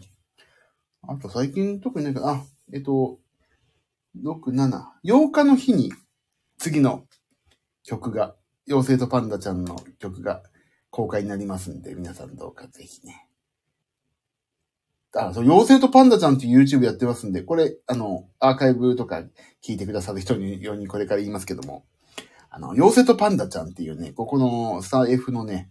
[1.01, 3.19] あと最近特になんか、あ、えっと、
[4.23, 5.91] 6、7、8日の日に
[6.57, 7.03] 次の
[7.83, 8.35] 曲が、
[8.69, 10.43] 妖精とパンダちゃんの曲が
[10.97, 13.27] 公開になりますんで、皆さんどうかぜひね。
[15.13, 19.21] あ、そう、妖精とパンダちゃんっていう YouTube やってますんで、これ、あの、アーカイブとか
[19.63, 21.85] 聞いてくださる人にようにこれから言いますけども、
[22.49, 25.69] あの、妖精とパンダちゃんっていうね、ここのスター F のね、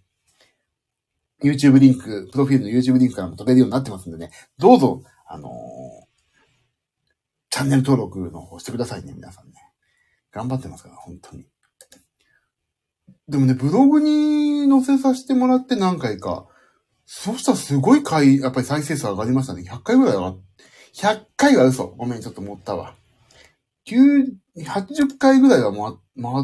[1.42, 6.06] YouTube リンク、プロフィールの YouTube リンクからも飛べるようになってますんでね、どうぞ、あのー
[7.50, 9.54] チャンネル登録の方してくださいね、皆さんね。
[10.30, 11.46] 頑張ってますから、本当に。
[13.28, 16.46] でもね、ブログに載せさせてもらって何回か、
[17.04, 19.62] そうしたらすごい回、やっぱり再生数上がりましたね。
[19.62, 20.40] 100回ぐらい上がっ、
[20.94, 21.88] 100回は嘘。
[21.88, 22.94] ごめん、ちょっと持ったわ。
[23.86, 25.92] 9、80回ぐらいは回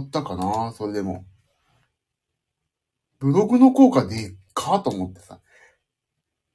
[0.06, 1.24] ったかな、それでも。
[3.18, 5.40] ブログの効果でっかと思ってさ、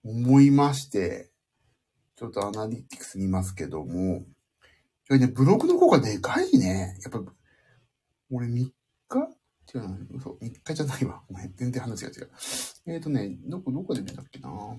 [0.04, 1.32] 思いまして、
[2.16, 4.26] ちょっとアナリティクス見ますけども、
[5.10, 6.98] いやね、ブログの効果でかいね。
[7.04, 7.32] やっぱ、
[8.32, 8.52] 俺3
[9.08, 9.37] 日
[9.74, 11.22] 違うな、嘘、3日じゃないわ。
[11.30, 12.30] ごめん、全然話が違う。
[12.88, 14.78] えーとね、どこ、どこで見たっけなあ、こ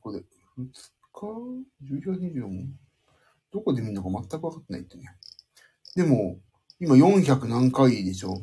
[0.00, 0.18] こで、
[0.58, 0.66] 2
[1.12, 2.66] 日 ?11 24?
[3.52, 5.14] どこで見るのか全く分かってないってね。
[5.94, 6.38] でも、
[6.80, 8.40] 今400何回でしょ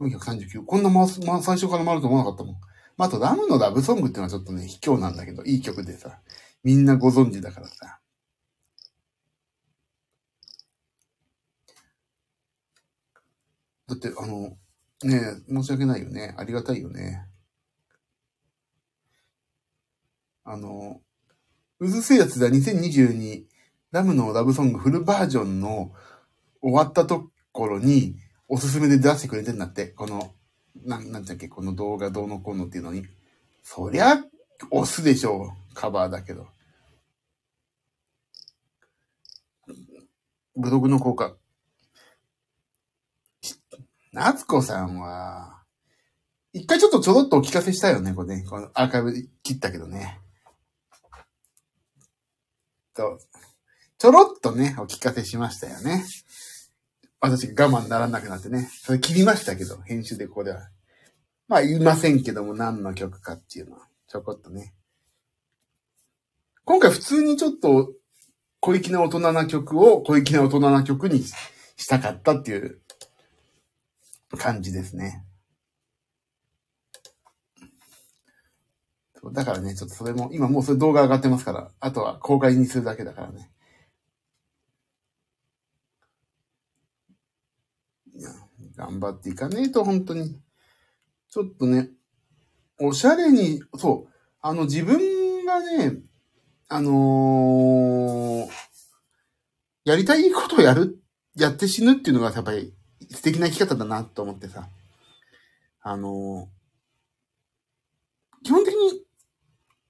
[0.00, 0.64] ?439。
[0.64, 2.54] こんな回す、まあ、最初から回ると思わなかったもん。
[2.96, 6.20] まあ、あと、ラムのラブソングっていうのはちょっとね、卑怯なんだけど、いい曲でさ、
[6.62, 8.00] みんなご存知だからさ。
[13.88, 14.56] だって、あの、
[15.04, 16.34] ねえ、申し訳ないよね。
[16.36, 17.26] ありがたいよね。
[20.44, 21.00] あの、
[21.78, 23.44] うずせえやつだ2022
[23.92, 25.92] ラムのラブソングフルバージョンの
[26.62, 28.16] 終わったところに
[28.48, 29.86] おすすめで出してくれてんだって。
[29.88, 30.34] この、
[30.84, 33.04] なん、なんだっけ、この動画どうのこうのっていうのに。
[33.62, 34.22] そりゃ、
[34.70, 35.74] 押すでしょう。
[35.74, 36.46] カバーだけど。
[40.56, 41.36] ブログの効果。
[44.16, 45.62] 夏子さんは、
[46.54, 48.44] 一回ちょっとちょろっとお聞かせしたよね、これね。
[48.48, 50.20] このアーカイブ切ったけどね。
[52.94, 53.18] と、
[53.98, 56.02] ちょろっとね、お聞かせしましたよね。
[57.20, 58.70] 私我慢ならなくなってね。
[58.80, 60.70] それ切りましたけど、編集でここでは。
[61.46, 64.72] まあ言いませんけども、何の曲かっていうのは、ちょこっとね。
[66.64, 67.92] 今回普通にちょっと、
[68.60, 72.80] 小粋な大人な曲を小粋な大人な曲にしたかったっていう
[74.36, 75.24] 感じですね。
[79.32, 83.50] だからね、ちょっとそれも、今もうそれ動画上がってますから、あとは公開にするだけだからね。
[88.14, 88.30] いや、
[88.76, 90.40] 頑張っていかねえと、本当に。
[91.28, 91.90] ちょっとね、
[92.78, 95.96] おしゃれに、そう、あの自分がね、
[96.68, 98.50] あのー
[99.84, 100.98] やりたいことをやる、
[101.36, 102.75] やって死ぬっていうのがやっぱり
[103.10, 104.68] 素敵な生き方だなと思ってさ。
[105.82, 106.56] あのー
[108.46, 109.02] 基本的に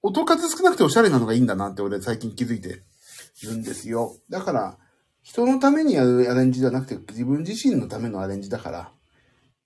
[0.03, 2.83] 音数少なくておしゃれなのがいいんだなって俺最近気づいて
[3.42, 4.16] るんですよ。
[4.31, 4.79] だから、
[5.23, 8.92] 人のためにやるアレンジじゃなくて自分自身のためのアレンジだから、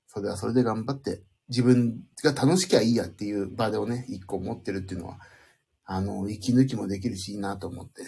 [0.08, 5.18] それはそれで頑張って自分が楽しきゃいいやっていう場でをね、一個持ってるっていうのは、
[5.84, 8.02] あの、息抜きもできるしいいなと思って。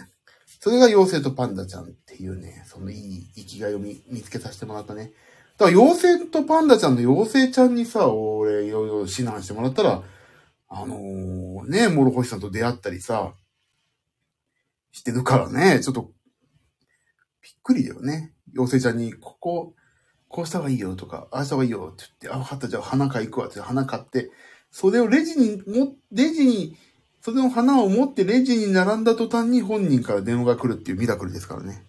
[0.62, 5.12] それが妖精とパンダちゃんっていうね、そのいい生きがいを見つけさせてもらったね。
[5.58, 10.04] だから妖精とパンダちゃんの妖精ちゃんにさ、俺いろいろ指南してもらったら、
[10.68, 13.34] あのー、ね、諸星さんと出会ったりさ、
[14.92, 16.12] してるからね、ちょっと、
[17.42, 18.32] びっくりだよね。
[18.54, 19.74] 妖精ちゃんに、ここ、
[20.28, 24.30] こうした方がいいよとか、ああした方がいいよって言って、あ、分かった、じゃあ花買い行くわって花買って、
[24.70, 26.76] それをレジにも、レジに、
[27.22, 31.84] それの花を持ってレジに並んだ途端に本人から電話が来るっていうミラクルですからね。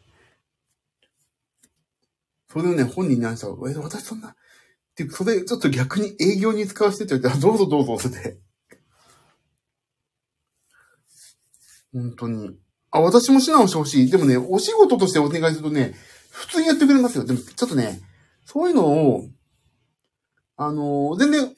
[2.51, 4.35] それをね、本人に話したら、え、私そんな、っ
[4.95, 8.37] ていう、それちょっと逆に営業に使わせてって言われて、どうぞどうぞって。
[11.91, 12.55] 本当に。
[12.91, 14.11] あ、私も指南をしてほしい。
[14.11, 15.95] でもね、お仕事としてお願いするとね、
[16.29, 17.25] 普通にやってくれますよ。
[17.25, 18.01] でも、ちょっとね、
[18.45, 19.27] そういうのを、
[20.57, 21.55] あのー、全然、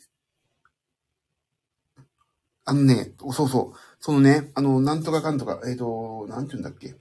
[2.66, 6.96] あのね、そうそう、そのね、あの、なんとかかんとか、えっ、ー、と、なんて言うんだっけ。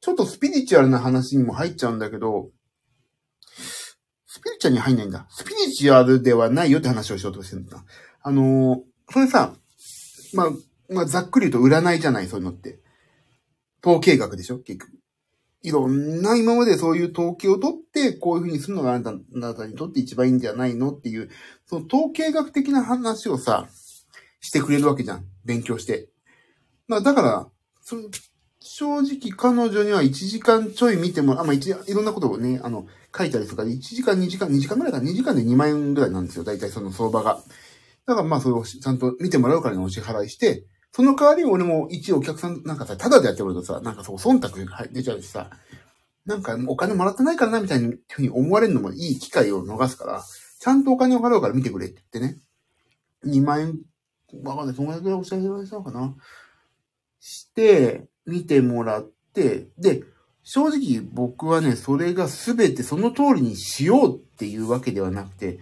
[0.00, 2.50] ちょっとスピリチュアルな話にも入っちゃうんだけど、
[4.26, 5.26] スピリチュアルに入んないんだ。
[5.30, 7.84] スピリチュアルではないよって話をしようとしてるんだ。
[8.22, 9.54] あのー、それさ、
[10.34, 10.50] まあ、
[10.88, 12.78] まあ、ざっくり言うと占いじゃない、そういうのって。
[13.82, 14.92] 統計学でしょ結局。
[15.62, 21.30] いろんな今までそういう統計を取って、こういうふうにするのがあなたあなたにとって一番いいんじゃないのっていう、
[21.66, 23.66] その統計学的な話をさ、
[24.44, 25.24] してくれるわけじゃん。
[25.44, 26.08] 勉強して。
[26.86, 27.48] まあ、だから、
[27.80, 28.02] その
[28.60, 36.44] 正直彼女には1時間ちょい見ても、あ、まあ、一、いろんなことをね、あの、書いたりとかで、1時間、2時間、2時間ぐらいか、2時間で2万円ぐらいなんですよ。
[36.44, 37.40] 大体その相場が。
[38.06, 45.50] だからまあ、それをちゃんと見てもらうからのお支払いして、その代わりに俺も一応お客さんなんかさ、ただでやってもらうとさ、なんかそう、忖度が出ちゃうしさ、
[46.24, 50.22] なんかお金もらってないからな、みたいにふうに思われるのもいい機会を逃すから、
[50.60, 52.40] ちゃんとお金を払うから見てくれって言ってね。
[53.26, 53.80] 2万円、
[54.42, 54.74] わかんない。
[54.74, 56.14] そのぐらいお支払いしたのかな？
[57.20, 60.02] して、見てもらって、で、
[60.42, 65.60] 正直僕はね、それが全てその通りにしようっていうわけではなくて、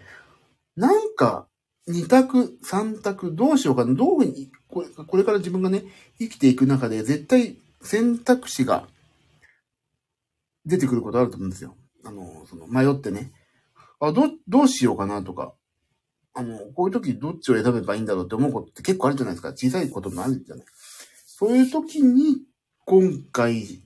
[0.76, 1.46] なんか、
[1.86, 5.82] 二択、三択、どうしようかな、どういうふうにこれ、これから自分がね、
[6.18, 8.86] 生きていく中で絶対選択肢が
[10.64, 11.76] 出てくることあると思うんですよ。
[12.04, 13.32] あの、その迷ってね。
[14.00, 15.54] あ、ど、どうしようかなとか。
[16.34, 19.50] あの、こういう時どっちを選べばいいんだろうって思うことって結構あるじゃないですか。
[19.50, 20.66] 小さいこともあるじゃない。
[21.26, 22.42] そういう時に、
[22.84, 23.82] 今回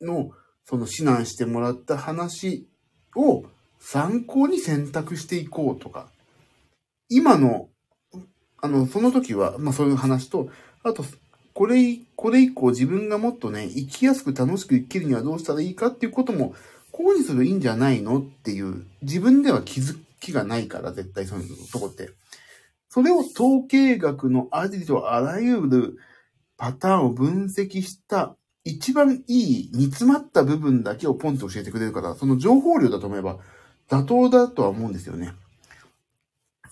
[0.00, 0.30] の、
[0.64, 2.68] その指南してもらった話
[3.14, 3.44] を
[3.78, 6.08] 参考に選択していこうとか、
[7.08, 7.68] 今の
[8.66, 10.48] あの、その時は、まあそういう話と、
[10.82, 11.04] あと、
[11.52, 16.54] これ、これ以降自分がもっとね、生きやすく楽しく生きるにはどうしたらいいかっていうことも、
[16.90, 22.10] こうにするといいんじゃないのっていう、自分では気づきがないから、絶対そういうとこって。
[22.88, 25.98] それを統計学のありとあらゆる
[26.56, 33.38] パターンを分析した一番いい煮詰まった部分だけをポンと教えてくれるから、その情報量だと思えば
[33.88, 35.32] 妥当だとは思うんですよね。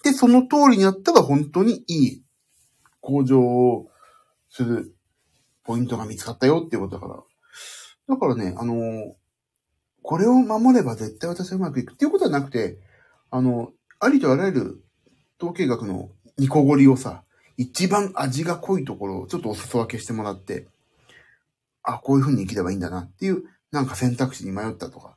[0.03, 2.23] で、その通りにやったら本当にいい
[3.01, 3.90] 向上を
[4.49, 4.95] する
[5.62, 7.23] ポイントが見つかったよっていうことだから。
[8.09, 9.17] だからね、あの、
[10.03, 12.79] これを守れば絶対私はうまくいくっていうことはなくて、
[13.35, 14.85] あの、ありとあらゆる
[15.40, 17.25] 統計学のニコゴリをさ、
[17.57, 20.68] 一番味が濃いところをちょっとお裾分けしてもらって、
[21.83, 23.42] あ、こういう風に生きればいいんだなっていう、
[23.73, 25.16] なんか選択肢に迷ったとか、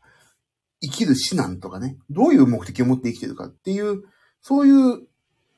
[0.82, 4.04] 生きる指南とかね、どういう目的を持って生きてるかっていう
[4.42, 5.02] そういう、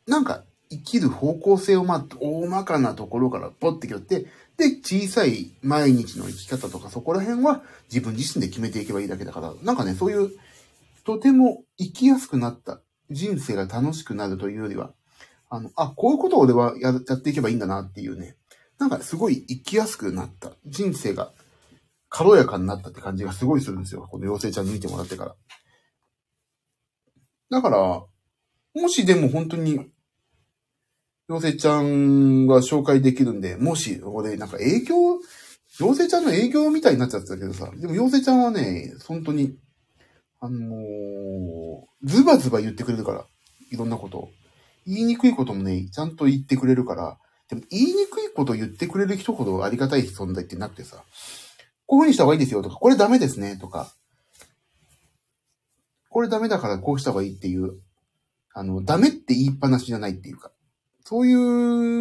[0.06, 4.26] なんか、生きる方向性をまあ、大まかなところからポッてきって、
[4.58, 10.32] で、小さい毎日の生き方とかそこら辺は自分自身で決めていけばいいだけだから、なんかね、そういう、
[11.10, 14.94] とても生きやすくなった人生が楽しくなるというよりは、
[15.50, 18.36] あの、あ、こういうことを俺はやっていけばいいんだなっていうね、
[18.78, 20.52] なんかすごい生きやすくなった。
[20.68, 21.32] 人生が
[22.10, 24.08] 軽やかになったって感じがすごいするんですよ。
[24.08, 25.36] この妖精ちゃんに見てもらってから。
[27.50, 27.80] だから、
[28.80, 29.90] もしでも本当に、
[31.28, 34.96] 妖精ちゃんが紹介できるんで、もし、ここでなんか営業、
[35.80, 39.58] 妖精ちゃんの営業みたいになっちゃったけどさ、でも妖精ちゃんはね、本当に、
[40.40, 43.26] あのー、ズバズバ言ってくれるから、
[43.72, 44.30] いろんなこと。
[44.86, 47.18] 言いにくいこともね、ちゃんと言ってくれるから、
[47.50, 51.04] でも言いにくいこと言ってくれる人ほどありがたい存在ってなくてさ、
[51.86, 53.92] こういう風にした方がいいですよとか、これダメですねとか、
[56.10, 57.80] これダメだからこうした方がいいっていう
[58.54, 60.52] あの、ダメって言いっぱなしじゃないっていうか、
[61.06, 61.34] そうい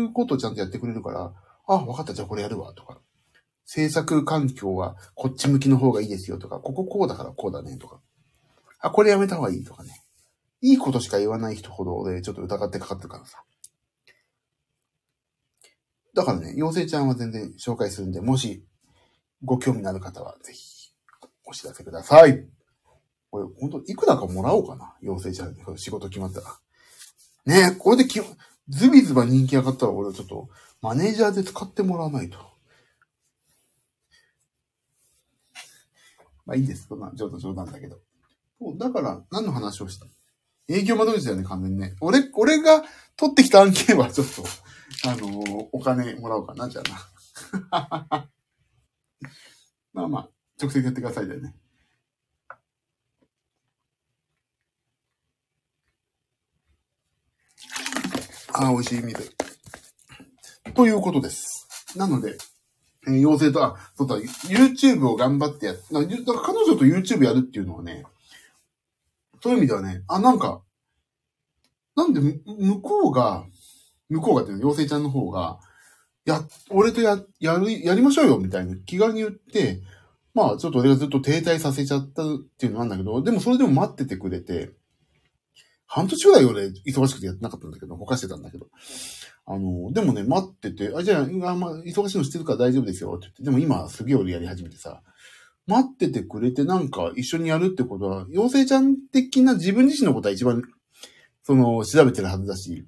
[0.04, 1.32] うことをちゃんとやってくれるから、
[1.68, 2.98] あ、わかった、じゃあこれやるわ、とか。
[3.64, 8.00] 制作環境はこっち向きの方がいいですよとか、こここうだからこうだね、とか。
[8.80, 10.02] あ、これやめた方がいいとかね。
[10.60, 13.44] いいことしか言わない人ほど俺ちょっと疑ってかかってるからさ。
[16.14, 18.64] だからね、妖精ちゃんは全然紹介するんで、もし
[19.44, 20.92] ご興味のある方はぜひ
[21.44, 22.46] お知らせください。
[23.30, 24.96] これ、ほんと、いくらかもらおうかな。
[25.02, 26.58] 妖精ちゃん仕事決まったら。
[27.46, 28.20] ねえ、これでき、
[28.68, 30.48] ズビズバ人気上がったら俺はちょっと
[30.82, 32.38] マネージャーで使ってもらわないと。
[36.46, 36.86] まあいいです。
[36.88, 38.00] そんな、ちょっと冗談だけど。
[38.60, 40.06] そうだから、何の話をした？
[40.68, 41.94] 営業窓口だよね、完全にね。
[42.00, 42.82] 俺、俺が
[43.16, 44.44] 取ってきた案件はちょっと、
[45.08, 46.90] あのー、お金もらおうかな、じゃあ
[47.70, 48.28] な。
[49.94, 50.28] まあまあ、
[50.60, 51.54] 直接やってくださいだよね。
[58.52, 59.32] ああ、美味しい水。
[60.74, 61.94] ということです。
[61.96, 62.36] なので、
[63.06, 68.04] えー、妖精と、あ、そうだ、YouTube を頑張ってやっ、だから彼女と YouTube やるっていうのはね、
[69.42, 70.62] そういう意味ではね、あ、なんか、
[71.96, 73.44] なんで、向こうが、
[74.08, 75.58] 向こうがっていうの、妖精ちゃんの方が、
[76.24, 79.82] や、俺とや、やる、やりましょうよ、みたいな気軽に言って、
[80.34, 84.70] まあ、ちょっと俺がずっと停滞させちゃったっていうのなんだけど、でもそれでも待っててくれて、
[85.86, 88.68] 半年ぐらい俺忙しくてやってなかったんだけど、ほかしてたんだけど。
[89.46, 95.02] あの、でもね、待ってて、あ、じゃあ、あま、忙しいのしてるから大丈夫ですよ、って言って、でも今すげえ俺やり始めてさ、
[95.68, 100.62] 待っててくれてなんか一緒にやるってことは、妖精ちゃん的な自分自身のことは一番、
[101.42, 102.86] その、調べてるはずだし、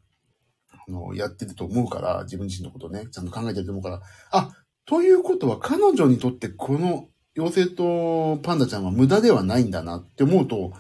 [0.71, 4.01] あの、やってると思うから、自分自身のことね、ちゃんと考えてると思うから、
[4.33, 4.51] あ、
[4.87, 10.73] ということは彼女にとってこの妖精とパンダちゃんは無駄ではないんだなって思うと、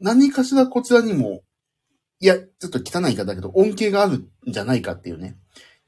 [0.00, 1.42] 何かしらこちらにも、
[2.20, 5.36] いや、ちょっと汚い言い方だけど、恩恵があるんじゃないかっていうね。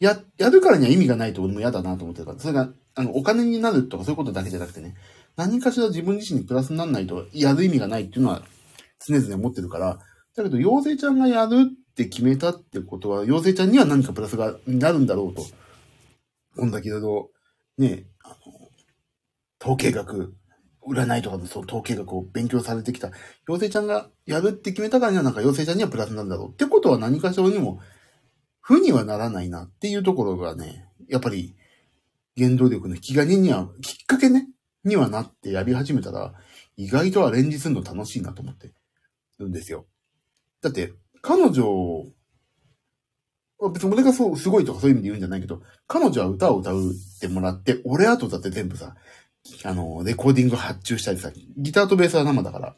[0.01, 4.95] や、やるからには意味がないと俺も嫌だなと思ってるから、それが、あの、お金になるとかそういうことだけじゃなくてね、
[5.37, 8.43] 何かしら自分自身にプラスにならないとやる意味がないっていうのは
[9.07, 9.99] 常々思ってるから、
[10.37, 15.45] だけど、妖精ちゃんがやるって決めたってことは、妖精ちゃんには何かプラスが、なるんだろうと。
[16.57, 17.31] こんだけだと、
[17.79, 18.37] ね、あの、
[19.61, 20.35] 統計学、
[20.87, 23.11] 占いとかのその統計学を勉強されてきた。
[23.49, 26.49] 妖精ちゃんがやるって決めたからにはなんか妖精ちゃんにはプラスなんだろう。
[26.51, 27.81] ってことは何かしらにも
[28.65, 31.55] 負にはならないなっていうところがね、やっぱり
[32.39, 34.49] 原動力の引き金には、きっかけね、
[34.85, 36.33] にはなってやり始めたら
[36.77, 38.73] 意外とアレンジするの楽しいなと思って
[39.39, 39.85] るんですよ。
[40.63, 42.07] だって、彼女、
[43.71, 48.95] 別に俺がそう、すごいとかそういう意味で言うんじゃないけど、彼女は歌を歌うってもらって、俺後だって全部さ、
[49.65, 52.77] あの、レコーディング発注したりさ、ギターとベースは生だから、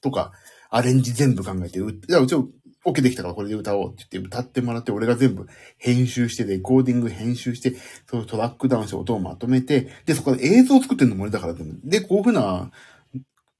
[0.00, 0.32] とか、
[0.68, 1.92] アレンジ全部考えて、う、
[2.26, 2.48] ちを
[2.84, 7.74] OK できたからこれで歌おうって言って歌ってもらって、俺が全部編集して、レコーディング編集して、
[8.08, 12.70] そのトラックダウンして音をまとめて、で、そこで映像を作ってんのも俺だからで、こういうふうな、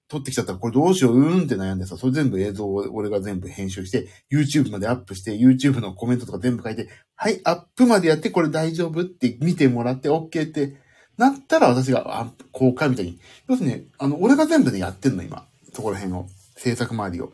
[0.08, 10.76] 撮ってきちゃったらこれどうしよう、うーんって悩んでさ、それ全部映像を俺が全部編集して、YouTube までアップして、YouTube のコメントとか全部書いて、はい、アップまでやってこれ大丈夫って見てもらって OK って
[11.16, 13.20] なったら私が、あ、公開みたいに。
[13.46, 15.46] 要するにね、あの、俺が全部ね、やってんの、今。
[15.72, 17.32] そこら辺の制作周りを。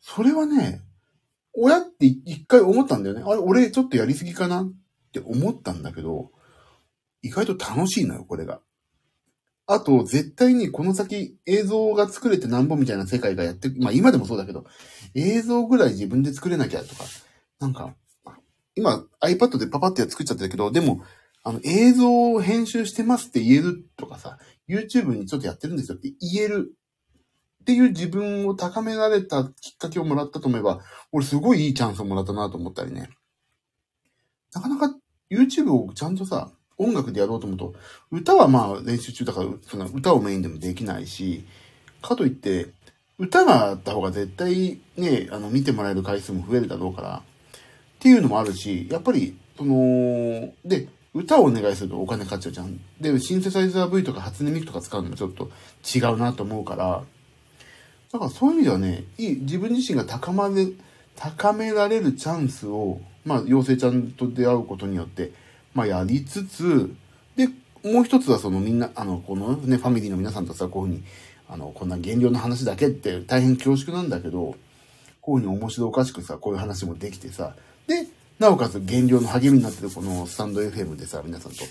[0.00, 0.82] それはね、
[1.60, 3.22] 親って一回思ったんだよね。
[3.26, 4.72] あれ、俺ちょっとやりすぎかなっ
[5.12, 6.30] て思ったんだけど、
[7.22, 8.60] 意外と楽しいのよ、これが。
[9.66, 14.64] あと、絶対にこの先映像が作れてなんぼみたいな世界がやって、まあ今でもそうだけど、
[15.14, 17.04] 映像ぐらい自分で作れなきゃとか、
[17.60, 17.94] なんか、
[18.74, 21.02] 今 iPad でパパって作っちゃってるけど、でも
[21.48, 24.38] あの、映像を編集してますって言えるとかさ、
[24.68, 26.74] YouTube にちょっとやってるんですよって言える
[27.68, 30.80] っていう自分を高められたきっかけをもらったと思えば、
[31.12, 33.10] 俺すごいいいチャンスをもらったなと思ったりね。
[34.54, 34.96] なかなか
[35.30, 37.74] YouTube をちゃんとさ、音楽でやろうと思うと、
[38.10, 41.44] 歌はまあ練習中だから、その歌をメインでもできないし、
[42.00, 42.68] かといって、
[43.18, 47.22] 歌があった方が絶対ね、あの、見てもらえる回数も増えるだろうから、っ
[47.98, 52.80] ていうのもあるし、やっぱり、その、で、歌をお願いするとお金かかっちゃうじゃん。
[52.98, 55.50] で、シンセサイザー V とか初音ミクとか使うのもちょっと
[55.84, 57.04] 違うなと思うから、
[58.12, 60.66] だからそういう意味ではね、いい、自分自身が高まれ、
[61.16, 65.32] 高められるチャンスを、まあ、妖精ちゃんと出会うことによって、
[65.74, 66.90] まあ、やりつつ、
[67.36, 67.48] で、
[67.84, 71.04] もう一つはそのみんな、あの、このね、ファミリーの皆さんとさ、こういうふうに、
[71.50, 74.56] あの、こんな減量の話だけって大変恐縮なんだけど、
[75.20, 77.54] こういうふうに面白おかしくさ、こういう話もできてさ、
[77.86, 78.06] で、
[78.38, 81.64] なおかつ減量の励みになってるこのスタンド FM でさ、皆さんと、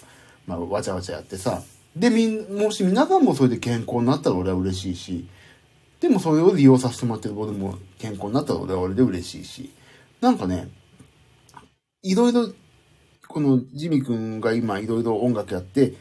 [0.46, 1.64] まあ、わちゃわちゃやってさ、
[1.96, 5.28] で、みん、もし皆さんもそれで健康になったら俺は嬉しいし、
[6.00, 9.74] でもそれを利用させてもらってる僕も健康になったら俺は俺で嬉しいし、
[10.22, 10.70] なんかね、
[12.04, 12.50] いろいろ、
[13.28, 15.94] このジミ君が今いろいろ音楽やって、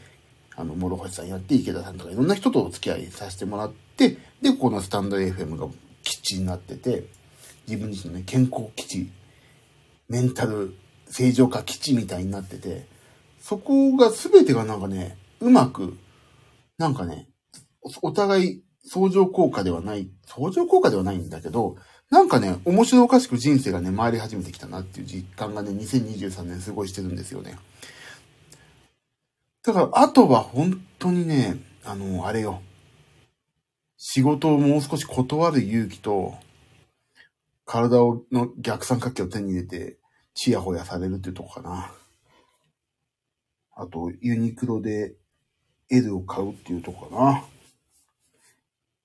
[0.55, 5.67] あの、諸星さんやって、池田さんとかいろんな人とお付き合いさせてもらって、で、このスタンド FM が
[6.03, 7.05] 基地になってて、
[7.67, 9.11] 自分自身のね、健康基地、
[10.09, 10.75] メンタル
[11.09, 12.87] 正常化基地みたいになってて、
[13.39, 15.97] そこが全てがなんかね、うまく、
[16.77, 17.27] なんかね、
[18.01, 21.75] お互い相乗効果ではない、相乗効果ではないんだけど、
[22.09, 27.57] なんかね、面白おかしく人生がね、回り始めてきたなっていう実感がね、2023年すごいしてるんですよね。
[29.63, 32.61] だから、あとは本当にね、あの、あれよ。
[33.97, 36.35] 仕事をもう少し断る勇気と、
[37.65, 39.97] 体をの逆三角形を手に入れて、
[40.33, 41.91] チヤホヤされるっていうとこかな。
[43.75, 45.15] あと、ユニクロで
[45.89, 47.43] L を買うっていうとこかな。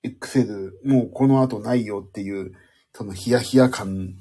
[0.03, 2.53] XL、もうこの後ないよっていう、
[2.93, 4.15] そのヒヤヒヤ感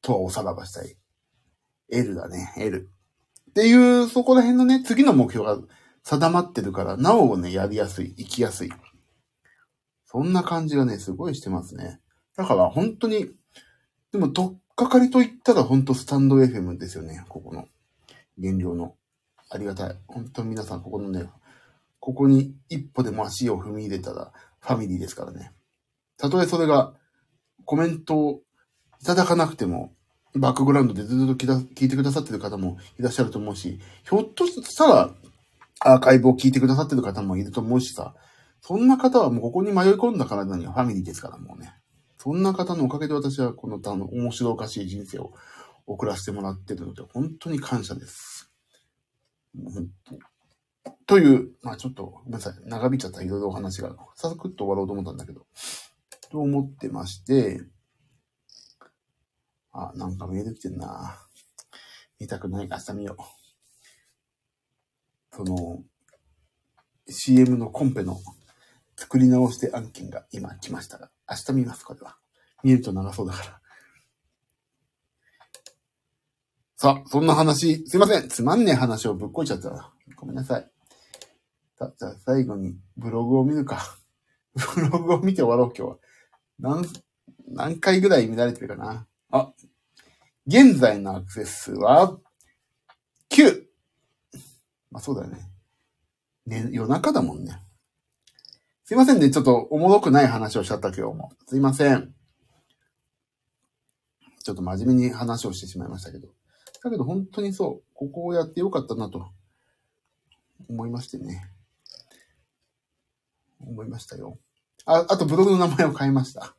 [0.00, 0.96] とはおさらばしたい。
[1.90, 2.88] L だね、L。
[3.50, 5.58] っていう、そこら辺のね、次の目標が
[6.02, 8.70] 定まってるから、なおね、やりやすい、生きやすい。
[10.04, 12.00] そんな感じがね、すごいしてますね。
[12.36, 13.26] だから本当に、
[14.12, 17.66] でも、どっかかりと言ったら本当スタンド FM ですよね、ここの。
[18.40, 18.94] 原料の。
[19.48, 19.98] ありがたい。
[20.06, 21.28] 本当に皆さん、ここのね、
[21.98, 24.32] ここに一歩でも足を踏み入れたら、
[24.66, 25.52] ファミリーですからね。
[26.18, 26.92] たとえそれが、
[27.64, 28.42] コメントを
[29.00, 29.94] いただかなくても、
[30.34, 35.14] バックグラウンドでずっと聞いてくださってる方もいらっしゃると思うし、ひょっとしたら、
[35.80, 38.14] アーカイブを聞いてくださってる方もいると思うしさ、
[38.60, 41.74] そんな方はもうここに迷い込んだからにはファミリーですからもうね。
[42.18, 45.32] そんな方のおかげで私はこの面白おかしい人生を
[45.86, 48.50] 送らせてもらってるので、本当に感謝です。
[51.06, 52.54] という、まあちょっとごめんなさい。
[52.64, 55.46] 長引いちゃったいろいろお話が、サクッと終わろうと思ったんだけど、
[56.30, 57.60] と思ってまして、
[59.72, 61.18] あ、なんかメール来てんな。
[62.18, 62.68] 見たくない。
[62.68, 63.22] 明日見よう。
[65.36, 65.82] その、
[67.08, 68.18] CM のコンペの
[68.96, 72.16] 作り直して案件が今来ましたが、明日見ます、これは。
[72.64, 73.60] 見ると長そうだから。
[76.76, 78.28] さあ、そんな話、すいません。
[78.28, 79.92] つまんねえ話をぶっこいちゃったな。
[80.16, 80.70] ごめんなさい。
[81.76, 83.98] さ、じゃあ最後にブログを見るか。
[84.74, 85.98] ブログを見て終わろう、今日は。
[86.58, 86.84] 何、
[87.48, 89.06] 何回ぐらい見られてるかな。
[89.30, 89.52] あ、
[90.46, 92.18] 現在のアクセス数は
[93.30, 93.66] 9。
[94.90, 95.50] まあそうだよね。
[96.46, 97.60] ね、夜中だもんね。
[98.84, 99.30] すいませんね。
[99.30, 101.32] ちょっとおもろくない話をしちゃった今日も。
[101.46, 102.14] すいません。
[104.42, 106.28] ちょっと真面目に話をしてしまいましたけど。
[106.84, 109.28] だけど本当にそう、ここをやってよかったなと
[110.68, 111.50] 思いましてね。
[113.66, 114.38] 思いましたよ。
[114.84, 116.54] あ、あとブログの名前を変えました。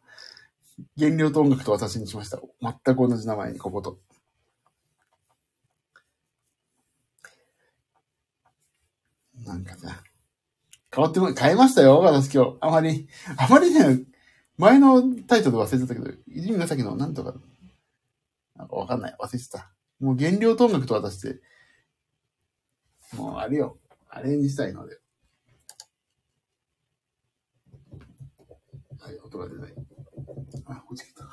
[0.97, 2.39] 原料と音楽と私にしました。
[2.62, 3.99] 全く同じ名前に、ここと。
[9.45, 10.03] なんかさ、
[10.93, 12.58] 変わっても、変えましたよ、私今日。
[12.60, 14.03] あまり、あまりね、
[14.58, 17.34] 前のタイトル忘れてたけど、泉紫のなんとか、
[18.55, 19.16] なんかわかんない。
[19.20, 19.72] 忘れてた。
[19.99, 21.41] もう原料と音楽と私って、
[23.16, 23.78] もうあれよ。
[24.10, 24.97] あれにしたいので。
[29.08, 29.74] はい、音が出ない。
[30.66, 31.24] あ、こっち来た。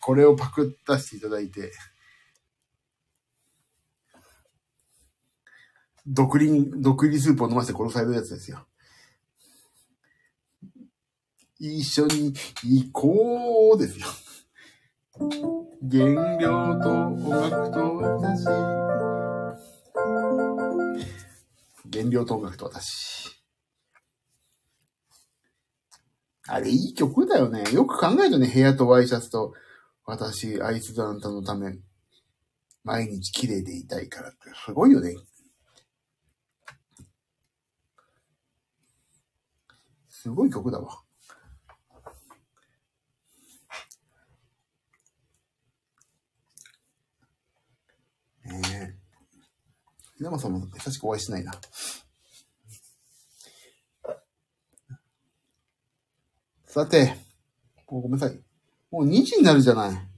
[0.00, 1.72] これをパクったしていただいて、
[6.14, 8.64] 毒輪、毒入りスープを飲ませて殺されるやつですよ。
[11.58, 14.06] 一緒に行こうですよ。
[15.90, 16.48] 原料
[16.82, 18.44] と音楽と私。
[21.92, 23.42] 原料と音楽と私。
[26.46, 27.64] あれ、いい曲だよね。
[27.72, 29.54] よく考えるとね、部屋とワイシャツと
[30.04, 31.76] 私、あいつとあんたのため、
[32.84, 35.14] 毎日綺麗でいたいからって、すごいよね。
[40.24, 41.02] すごい曲だわ。
[48.46, 48.96] ね
[50.18, 50.22] え。
[50.22, 51.52] でもさんも優しくお会いしないな。
[56.64, 57.16] さて、
[57.84, 58.40] ごめんなさい。
[58.90, 60.08] もう2時になるじゃない。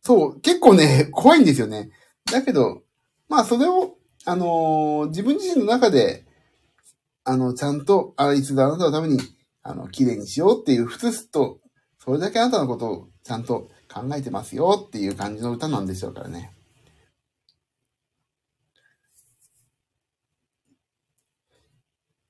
[0.00, 1.92] そう、結構ね、 怖いんですよね。
[2.24, 2.82] だけど、
[3.28, 6.26] まあそれを、あのー、自分自身の中で、
[7.24, 9.18] あの、ちゃんと、あいつだあなたのために、
[9.62, 11.60] あの、綺麗にしようっていう、普通と、
[11.98, 16.52] それだけあなたのことをちゃんと考えてますよっていう感じの歌なんでしょうからね。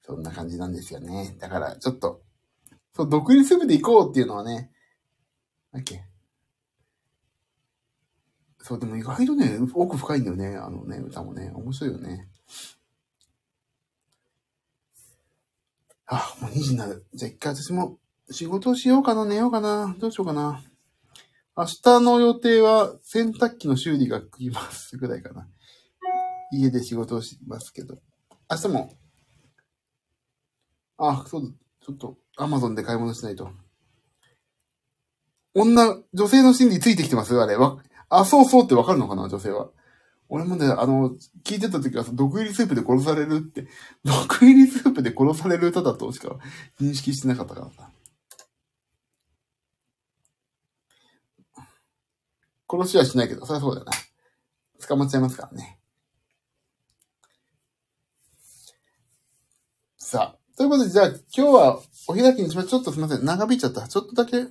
[0.03, 1.35] そんな感じなんですよね。
[1.39, 2.21] だから、ちょっと、
[2.95, 4.71] そう、独立部で行こうっていうのはね、
[5.73, 5.83] だっ。
[8.59, 10.57] そう、でも意外とね、奥深いんだよね。
[10.57, 11.51] あのね、歌もね。
[11.55, 12.29] 面白いよね。
[16.15, 17.07] あ、もう2時になる。
[17.15, 17.99] じゃあ一回私も
[18.31, 19.97] 仕事しようかな、寝ようかな。
[19.99, 20.63] どうしようかな。
[21.57, 25.49] 明日の予定は洗濯機の修理が来ますぐらいかな。
[26.53, 27.97] 家で仕事をしますけど。
[28.51, 28.95] 明日も、
[30.99, 31.49] あ、そうだ。
[31.81, 33.51] ちょっと、アマゾンで買い物しないと。
[35.55, 37.35] 女、女性の心理ついてきてます？
[37.41, 37.57] あれ。
[37.57, 37.79] わ、
[38.11, 39.31] あ、そうそうってわかるのかな？
[39.31, 39.71] 女性は。
[40.35, 41.11] 俺もね、あの、
[41.45, 43.69] 聞いてた時はさ、毒入りスープで殺されるって、
[44.03, 46.39] 毒入りスープで殺される歌だとしか
[46.81, 47.91] 認識してなかったからさ。
[52.67, 53.93] 殺しはしないけど、そりゃそうだよな。
[54.89, 55.79] 捕まっちゃいますからね。
[59.99, 62.71] さあ、ということで、じゃあ今日はお開きにしましょう。
[62.71, 63.27] ちょっとすみません。
[63.27, 63.87] 長引いちゃった。
[63.87, 64.47] ちょっとだけ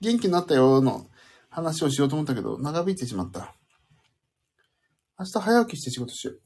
[0.00, 1.08] 元気になったよの
[1.50, 3.56] 話をしようと思ったけど、長引いてしまった。
[5.18, 6.40] 明日早起きして仕事しよう。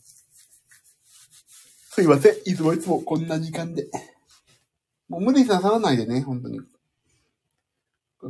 [1.98, 2.34] すいません。
[2.44, 3.88] いつもいつもこんな時間で。
[5.08, 6.60] もう無理なさらないでね、本当に。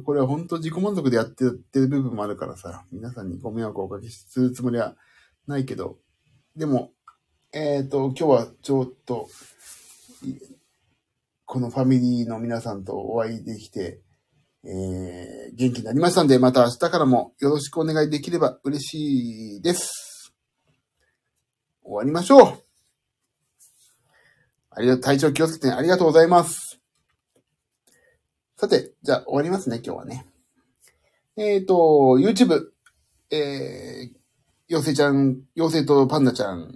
[0.04, 4.94] これは本当自己満足でやってってる部分もあるからさ、皆さんにご迷惑をおかけするつもりは
[5.46, 5.98] ないけど、
[6.56, 6.92] でも、
[7.52, 9.28] えっ、ー、と、今日はちょっと、
[11.46, 14.00] このファミリーの皆さんとお会いできて、
[14.64, 20.07] えー、元気になりましたんで、また明日からもよろしくお願いできれば嬉しいです。
[21.88, 22.64] 終わりましょう。
[24.70, 26.78] ありがとう、体調気をつけて、ありがとうございます。
[28.56, 30.26] さて、じゃあ終わりますね、今日はね。
[31.36, 31.74] えっ、ー、と、
[32.20, 32.66] YouTube、
[33.30, 34.14] えー、
[34.68, 36.68] 妖精ちゃん、妖精とパンダちゃん、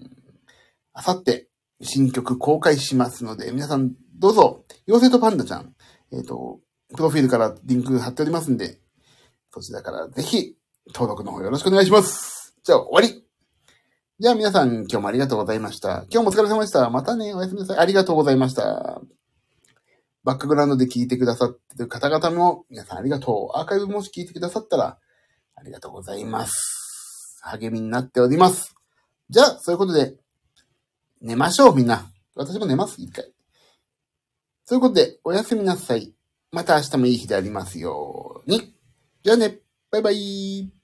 [0.94, 1.48] あさって
[1.82, 5.74] 新曲公開しますので、皆さんどうぞ、妖精とパンダちゃん、
[6.10, 6.60] えっ、ー、と、
[6.96, 8.78] プロフィールからリンク貼っておりますんで、
[9.52, 10.56] そちらからぜひ
[10.94, 12.56] 登録の方よろしくお願いします。
[12.64, 13.21] じゃあ終わり
[14.22, 16.06] じゃあ皆さん、今日もありがとうございました。
[16.08, 16.88] 今日もお疲れ様でした。
[16.90, 17.78] またね、おやすみなさい。
[17.78, 19.02] ありがとうございました。
[20.22, 23.58] バックグラウンドで聞いてくださってる方々も、皆さんありがとう。
[23.58, 24.96] アーカイブもし聞いてくださったら、
[25.56, 27.40] ありがとうございます。
[27.42, 28.76] 励みになっております。
[29.28, 30.14] じゃあ、そういうことで、
[31.20, 32.08] 寝ましょう、みんな。
[32.36, 33.24] 私も寝ます、一回。
[34.66, 36.14] そういうことで、おやすみなさい。
[36.52, 38.72] また明日もいい日でありますように。
[39.24, 39.58] じゃあね、
[39.90, 40.81] バイバイ。